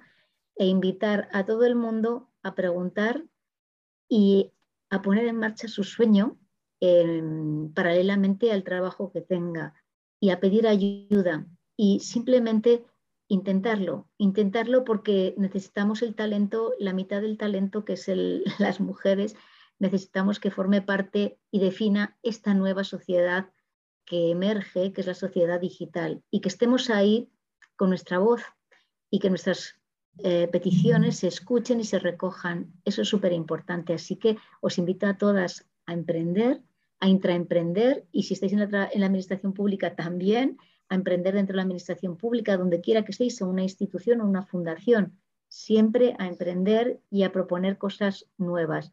e 0.55 0.67
invitar 0.67 1.29
a 1.31 1.45
todo 1.45 1.65
el 1.65 1.75
mundo 1.75 2.29
a 2.43 2.55
preguntar 2.55 3.25
y 4.07 4.53
a 4.89 5.01
poner 5.01 5.25
en 5.27 5.37
marcha 5.37 5.67
su 5.67 5.83
sueño 5.83 6.37
paralelamente 7.73 8.51
al 8.51 8.63
trabajo 8.63 9.11
que 9.11 9.21
tenga 9.21 9.73
y 10.19 10.31
a 10.31 10.39
pedir 10.41 10.67
ayuda 10.67 11.47
y 11.77 12.01
simplemente 12.01 12.83
intentarlo, 13.29 14.09
intentarlo 14.17 14.83
porque 14.83 15.33
necesitamos 15.37 16.01
el 16.01 16.13
talento, 16.13 16.73
la 16.79 16.93
mitad 16.93 17.21
del 17.21 17.37
talento 17.37 17.85
que 17.85 17.93
es 17.93 18.11
las 18.59 18.79
mujeres, 18.81 19.35
necesitamos 19.83 20.39
que 20.39 20.49
forme 20.49 20.81
parte 20.81 21.37
y 21.51 21.59
defina 21.59 22.17
esta 22.23 22.53
nueva 22.53 22.83
sociedad 22.83 23.51
que 24.05 24.31
emerge, 24.31 24.93
que 24.93 25.01
es 25.01 25.07
la 25.07 25.13
sociedad 25.13 25.59
digital, 25.59 26.23
y 26.31 26.41
que 26.41 26.49
estemos 26.49 26.89
ahí 26.89 27.29
con 27.75 27.89
nuestra 27.89 28.17
voz 28.17 28.41
y 29.09 29.19
que 29.19 29.29
nuestras 29.29 29.75
eh, 30.19 30.47
peticiones 30.51 31.17
se 31.17 31.27
escuchen 31.27 31.79
y 31.79 31.83
se 31.83 31.99
recojan. 31.99 32.73
Eso 32.85 33.01
es 33.01 33.09
súper 33.09 33.33
importante. 33.33 33.93
Así 33.93 34.15
que 34.15 34.37
os 34.61 34.77
invito 34.77 35.05
a 35.05 35.17
todas 35.17 35.67
a 35.85 35.93
emprender, 35.93 36.61
a 36.99 37.09
intraemprender 37.09 38.07
y 38.11 38.23
si 38.23 38.33
estáis 38.33 38.53
en 38.53 38.59
la, 38.71 38.89
en 38.91 38.99
la 39.01 39.05
administración 39.07 39.53
pública 39.53 39.95
también, 39.95 40.57
a 40.89 40.95
emprender 40.95 41.33
dentro 41.35 41.53
de 41.53 41.57
la 41.57 41.63
administración 41.63 42.17
pública, 42.17 42.57
donde 42.57 42.81
quiera 42.81 43.03
que 43.03 43.11
estéis, 43.11 43.41
en 43.41 43.47
una 43.47 43.63
institución 43.63 44.21
o 44.21 44.25
una 44.25 44.43
fundación, 44.43 45.19
siempre 45.49 46.15
a 46.19 46.27
emprender 46.27 47.01
y 47.09 47.23
a 47.23 47.31
proponer 47.31 47.77
cosas 47.77 48.25
nuevas. 48.37 48.91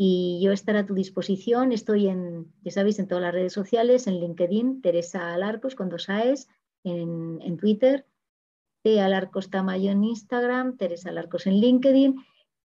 Y 0.00 0.38
yo 0.40 0.52
estaré 0.52 0.78
a 0.78 0.86
tu 0.86 0.94
disposición, 0.94 1.72
estoy 1.72 2.06
en, 2.06 2.46
ya 2.62 2.70
sabéis, 2.70 3.00
en 3.00 3.08
todas 3.08 3.22
las 3.22 3.34
redes 3.34 3.52
sociales, 3.52 4.06
en 4.06 4.20
LinkedIn, 4.20 4.80
Teresa 4.80 5.34
Alarcos 5.34 5.74
con 5.74 5.88
dos 5.88 6.08
AES, 6.08 6.46
en, 6.84 7.40
en 7.42 7.56
Twitter, 7.56 8.06
T. 8.82 9.00
Alarcos 9.00 9.50
Tamayo 9.50 9.90
en 9.90 10.04
Instagram, 10.04 10.76
Teresa 10.76 11.10
Alarcos 11.10 11.48
en 11.48 11.60
LinkedIn 11.60 12.14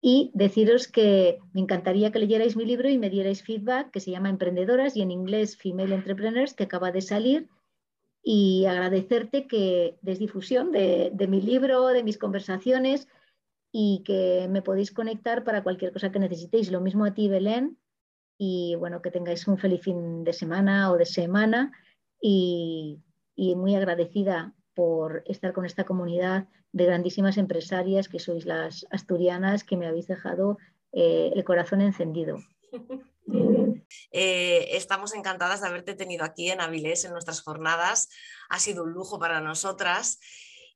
y 0.02 0.30
deciros 0.34 0.88
que 0.88 1.38
me 1.54 1.62
encantaría 1.62 2.12
que 2.12 2.18
leyerais 2.18 2.54
mi 2.54 2.66
libro 2.66 2.90
y 2.90 2.98
me 2.98 3.08
dierais 3.08 3.42
feedback 3.42 3.90
que 3.90 4.00
se 4.00 4.10
llama 4.10 4.28
Emprendedoras 4.28 4.94
y 4.94 5.00
en 5.00 5.10
inglés 5.10 5.56
Female 5.56 5.94
Entrepreneurs 5.94 6.52
que 6.52 6.64
acaba 6.64 6.92
de 6.92 7.00
salir 7.00 7.48
y 8.22 8.66
agradecerte 8.66 9.46
que 9.46 9.96
des 10.02 10.18
difusión 10.18 10.70
de, 10.70 11.10
de 11.14 11.26
mi 11.28 11.40
libro, 11.40 11.86
de 11.88 12.04
mis 12.04 12.18
conversaciones 12.18 13.08
y 13.72 14.02
que 14.04 14.46
me 14.50 14.60
podéis 14.60 14.92
conectar 14.92 15.44
para 15.44 15.62
cualquier 15.62 15.92
cosa 15.92 16.12
que 16.12 16.18
necesitéis. 16.18 16.70
Lo 16.70 16.82
mismo 16.82 17.06
a 17.06 17.14
ti, 17.14 17.28
Belén, 17.28 17.78
y 18.38 18.74
bueno, 18.74 19.00
que 19.00 19.10
tengáis 19.10 19.48
un 19.48 19.56
feliz 19.56 19.82
fin 19.82 20.24
de 20.24 20.32
semana 20.32 20.92
o 20.92 20.98
de 20.98 21.06
semana 21.06 21.72
y, 22.20 23.00
muy 23.36 23.74
agradecida 23.74 24.54
por 24.74 25.24
estar 25.26 25.52
con 25.52 25.64
esta 25.64 25.84
comunidad 25.84 26.48
de 26.72 26.86
grandísimas 26.86 27.38
empresarias 27.38 28.08
que 28.08 28.18
sois 28.18 28.46
las 28.46 28.86
asturianas 28.90 29.64
que 29.64 29.76
me 29.76 29.86
habéis 29.86 30.06
dejado 30.06 30.58
eh, 30.92 31.32
el 31.34 31.42
corazón 31.44 31.80
encendido. 31.80 32.38
Eh, 34.10 34.76
estamos 34.76 35.14
encantadas 35.14 35.60
de 35.60 35.68
haberte 35.68 35.94
tenido 35.94 36.24
aquí 36.24 36.50
en 36.50 36.60
Avilés 36.60 37.04
en 37.04 37.12
nuestras 37.12 37.40
jornadas. 37.40 38.08
Ha 38.48 38.58
sido 38.58 38.84
un 38.84 38.92
lujo 38.92 39.18
para 39.18 39.40
nosotras 39.40 40.18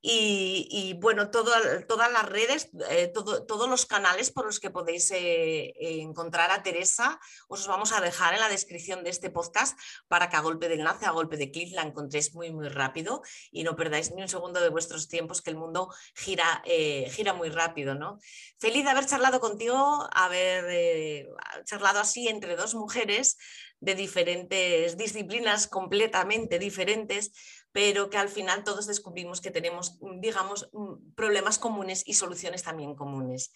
y, 0.08 0.94
bueno, 1.00 1.30
todas 1.30 2.12
las 2.12 2.28
redes, 2.28 2.70
eh, 2.90 3.12
todos 3.12 3.68
los 3.68 3.86
canales 3.86 4.30
por 4.30 4.46
los 4.46 4.60
que 4.60 4.70
podéis 4.70 5.10
eh, 5.10 5.74
encontrar 5.78 6.52
a 6.52 6.62
Teresa, 6.62 7.18
os 7.48 7.66
vamos 7.66 7.90
a 7.90 8.00
dejar 8.00 8.34
en 8.34 8.38
la 8.38 8.48
descripción 8.48 9.02
de 9.02 9.10
este 9.10 9.30
podcast 9.30 9.76
para 10.06 10.28
que 10.28 10.36
a 10.36 10.42
golpe 10.42 10.68
de 10.68 10.76
enlace, 10.76 11.06
a 11.06 11.10
golpe 11.10 11.36
de 11.36 11.50
clic 11.50 11.74
la 11.74 11.82
encontréis 11.82 12.34
muy, 12.34 12.52
muy 12.52 12.68
rápido 12.68 13.22
y 13.50 13.64
no 13.64 13.74
perdáis 13.74 14.12
ni 14.12 14.22
un 14.22 14.28
segundo 14.28 14.60
de 14.60 14.68
vuestros 14.68 15.08
tiempos, 15.08 15.42
que 15.42 15.50
el 15.50 15.56
mundo 15.56 15.92
gira, 16.14 16.62
eh, 16.66 17.10
gira 17.10 17.32
muy 17.32 17.48
rápido. 17.48 17.96
¿no? 17.96 18.20
Feliz 18.60 18.84
de 18.84 18.90
haber 18.90 19.06
charlado 19.06 19.40
contigo, 19.40 20.08
haber 20.12 21.26
charlado 21.64 21.98
así 21.98 22.28
entre 22.28 22.54
dos 22.54 22.76
mujeres 22.76 23.38
de 23.80 23.94
diferentes 23.94 24.96
disciplinas 24.96 25.66
completamente 25.66 26.58
diferentes, 26.58 27.32
pero 27.76 28.08
que 28.08 28.16
al 28.16 28.30
final 28.30 28.64
todos 28.64 28.86
descubrimos 28.86 29.42
que 29.42 29.50
tenemos, 29.50 29.98
mm, 30.00 30.20
digamos, 30.20 30.70
mm, 30.72 31.12
problemas 31.14 31.58
comunes 31.58 32.02
y 32.06 32.14
soluciones 32.14 32.62
también 32.62 32.94
comunes. 32.94 33.52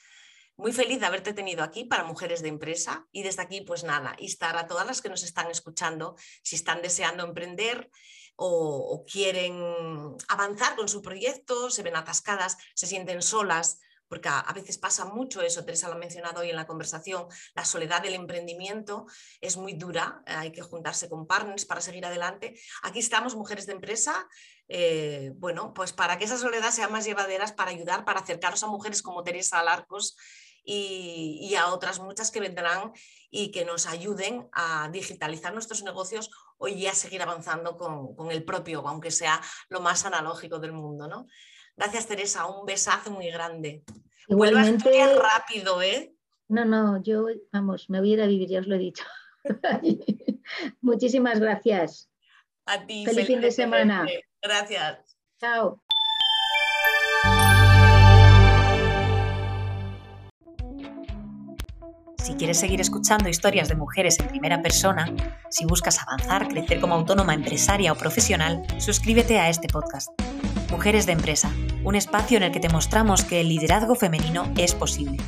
Muy 0.58 0.74
feliz 0.74 1.00
de 1.00 1.06
haberte 1.06 1.32
tenido 1.32 1.64
aquí 1.64 1.84
para 1.86 2.04
Mujeres 2.04 2.42
de 2.42 2.50
Empresa 2.50 3.06
y 3.12 3.22
desde 3.22 3.40
aquí, 3.40 3.62
pues 3.62 3.82
nada, 3.82 4.14
instar 4.18 4.58
a 4.58 4.66
todas 4.66 4.86
las 4.86 5.00
que 5.00 5.08
nos 5.08 5.22
están 5.22 5.50
escuchando, 5.50 6.16
si 6.42 6.56
están 6.56 6.82
deseando 6.82 7.24
emprender 7.24 7.88
o, 8.36 8.50
o 8.92 9.06
quieren 9.06 9.58
avanzar 10.28 10.76
con 10.76 10.90
su 10.90 11.00
proyecto, 11.00 11.70
se 11.70 11.82
ven 11.82 11.96
atascadas, 11.96 12.58
se 12.74 12.86
sienten 12.86 13.22
solas, 13.22 13.78
porque 14.10 14.28
a, 14.28 14.52
veces 14.52 14.76
pasa 14.76 15.04
mucho 15.04 15.40
eso, 15.40 15.64
Teresa 15.64 15.86
lo 15.86 15.94
ha 15.94 15.98
mencionado 15.98 16.40
hoy 16.40 16.50
en 16.50 16.56
la 16.56 16.66
conversación, 16.66 17.26
la 17.54 17.64
soledad 17.64 18.02
del 18.02 18.14
emprendimiento 18.14 19.06
es 19.40 19.56
muy 19.56 19.74
dura, 19.74 20.20
hay 20.26 20.50
que 20.50 20.62
juntarse 20.62 21.08
con 21.08 21.28
partners 21.28 21.64
para 21.64 21.80
seguir 21.80 22.04
adelante. 22.04 22.60
Aquí 22.82 22.98
estamos, 22.98 23.36
mujeres 23.36 23.66
de 23.66 23.72
empresa, 23.72 24.28
eh, 24.66 25.30
bueno, 25.36 25.72
pues 25.72 25.92
para 25.92 26.18
que 26.18 26.24
esa 26.24 26.36
soledad 26.36 26.72
sea 26.72 26.88
más 26.88 27.04
llevadera, 27.04 27.46
para 27.54 27.70
ayudar, 27.70 28.04
para 28.04 28.18
acercaros 28.18 28.64
a 28.64 28.66
mujeres 28.66 29.00
como 29.00 29.22
Teresa 29.22 29.60
Alarcos 29.60 30.16
y, 30.64 31.54
a 31.54 31.68
otras 31.72 32.00
muchas 32.00 32.32
que 32.32 32.40
vendrán 32.40 32.92
y 33.30 33.52
que 33.52 33.64
nos 33.64 33.86
ayuden 33.86 34.48
a 34.52 34.88
digitalizar 34.92 35.54
nuestros 35.54 35.84
negocios 35.84 36.30
y 36.66 36.86
a 36.86 36.94
seguir 36.94 37.22
avanzando 37.22 37.78
con, 37.78 38.16
con 38.16 38.32
el 38.32 38.44
propio, 38.44 38.86
aunque 38.88 39.12
sea 39.12 39.40
lo 39.68 39.80
más 39.80 40.04
analógico 40.04 40.58
del 40.58 40.72
mundo, 40.72 41.06
¿no? 41.06 41.28
Gracias, 41.80 42.06
Teresa. 42.06 42.46
Un 42.46 42.66
besazo 42.66 43.10
muy 43.10 43.30
grande. 43.30 43.82
Igualmente. 44.28 44.90
Vuelva 44.90 45.14
a 45.14 45.38
rápido, 45.38 45.80
¿eh? 45.80 46.14
No, 46.46 46.66
no, 46.66 47.02
yo, 47.02 47.24
vamos, 47.52 47.88
me 47.88 48.00
voy 48.00 48.10
a 48.10 48.12
ir 48.14 48.22
a 48.22 48.26
vivir, 48.26 48.50
ya 48.50 48.60
os 48.60 48.66
lo 48.66 48.74
he 48.74 48.78
dicho. 48.78 49.02
Muchísimas 50.82 51.40
gracias. 51.40 52.10
A 52.66 52.84
ti. 52.84 53.06
Feliz 53.06 53.26
fin 53.26 53.40
de 53.40 53.50
semana. 53.50 54.06
Gracias. 54.42 55.16
Chao. 55.40 55.82
Si 62.22 62.34
quieres 62.34 62.58
seguir 62.58 62.82
escuchando 62.82 63.30
historias 63.30 63.70
de 63.70 63.76
mujeres 63.76 64.20
en 64.20 64.28
primera 64.28 64.60
persona, 64.60 65.06
si 65.48 65.64
buscas 65.64 65.98
avanzar, 66.02 66.46
crecer 66.48 66.78
como 66.78 66.94
autónoma, 66.94 67.32
empresaria 67.32 67.90
o 67.90 67.96
profesional, 67.96 68.62
suscríbete 68.78 69.38
a 69.38 69.48
este 69.48 69.66
podcast. 69.68 70.10
Mujeres 70.70 71.04
de 71.06 71.12
Empresa, 71.12 71.50
un 71.84 71.96
espacio 71.96 72.36
en 72.36 72.44
el 72.44 72.52
que 72.52 72.60
te 72.60 72.68
mostramos 72.68 73.24
que 73.24 73.40
el 73.40 73.48
liderazgo 73.48 73.94
femenino 73.96 74.52
es 74.56 74.74
posible. 74.74 75.18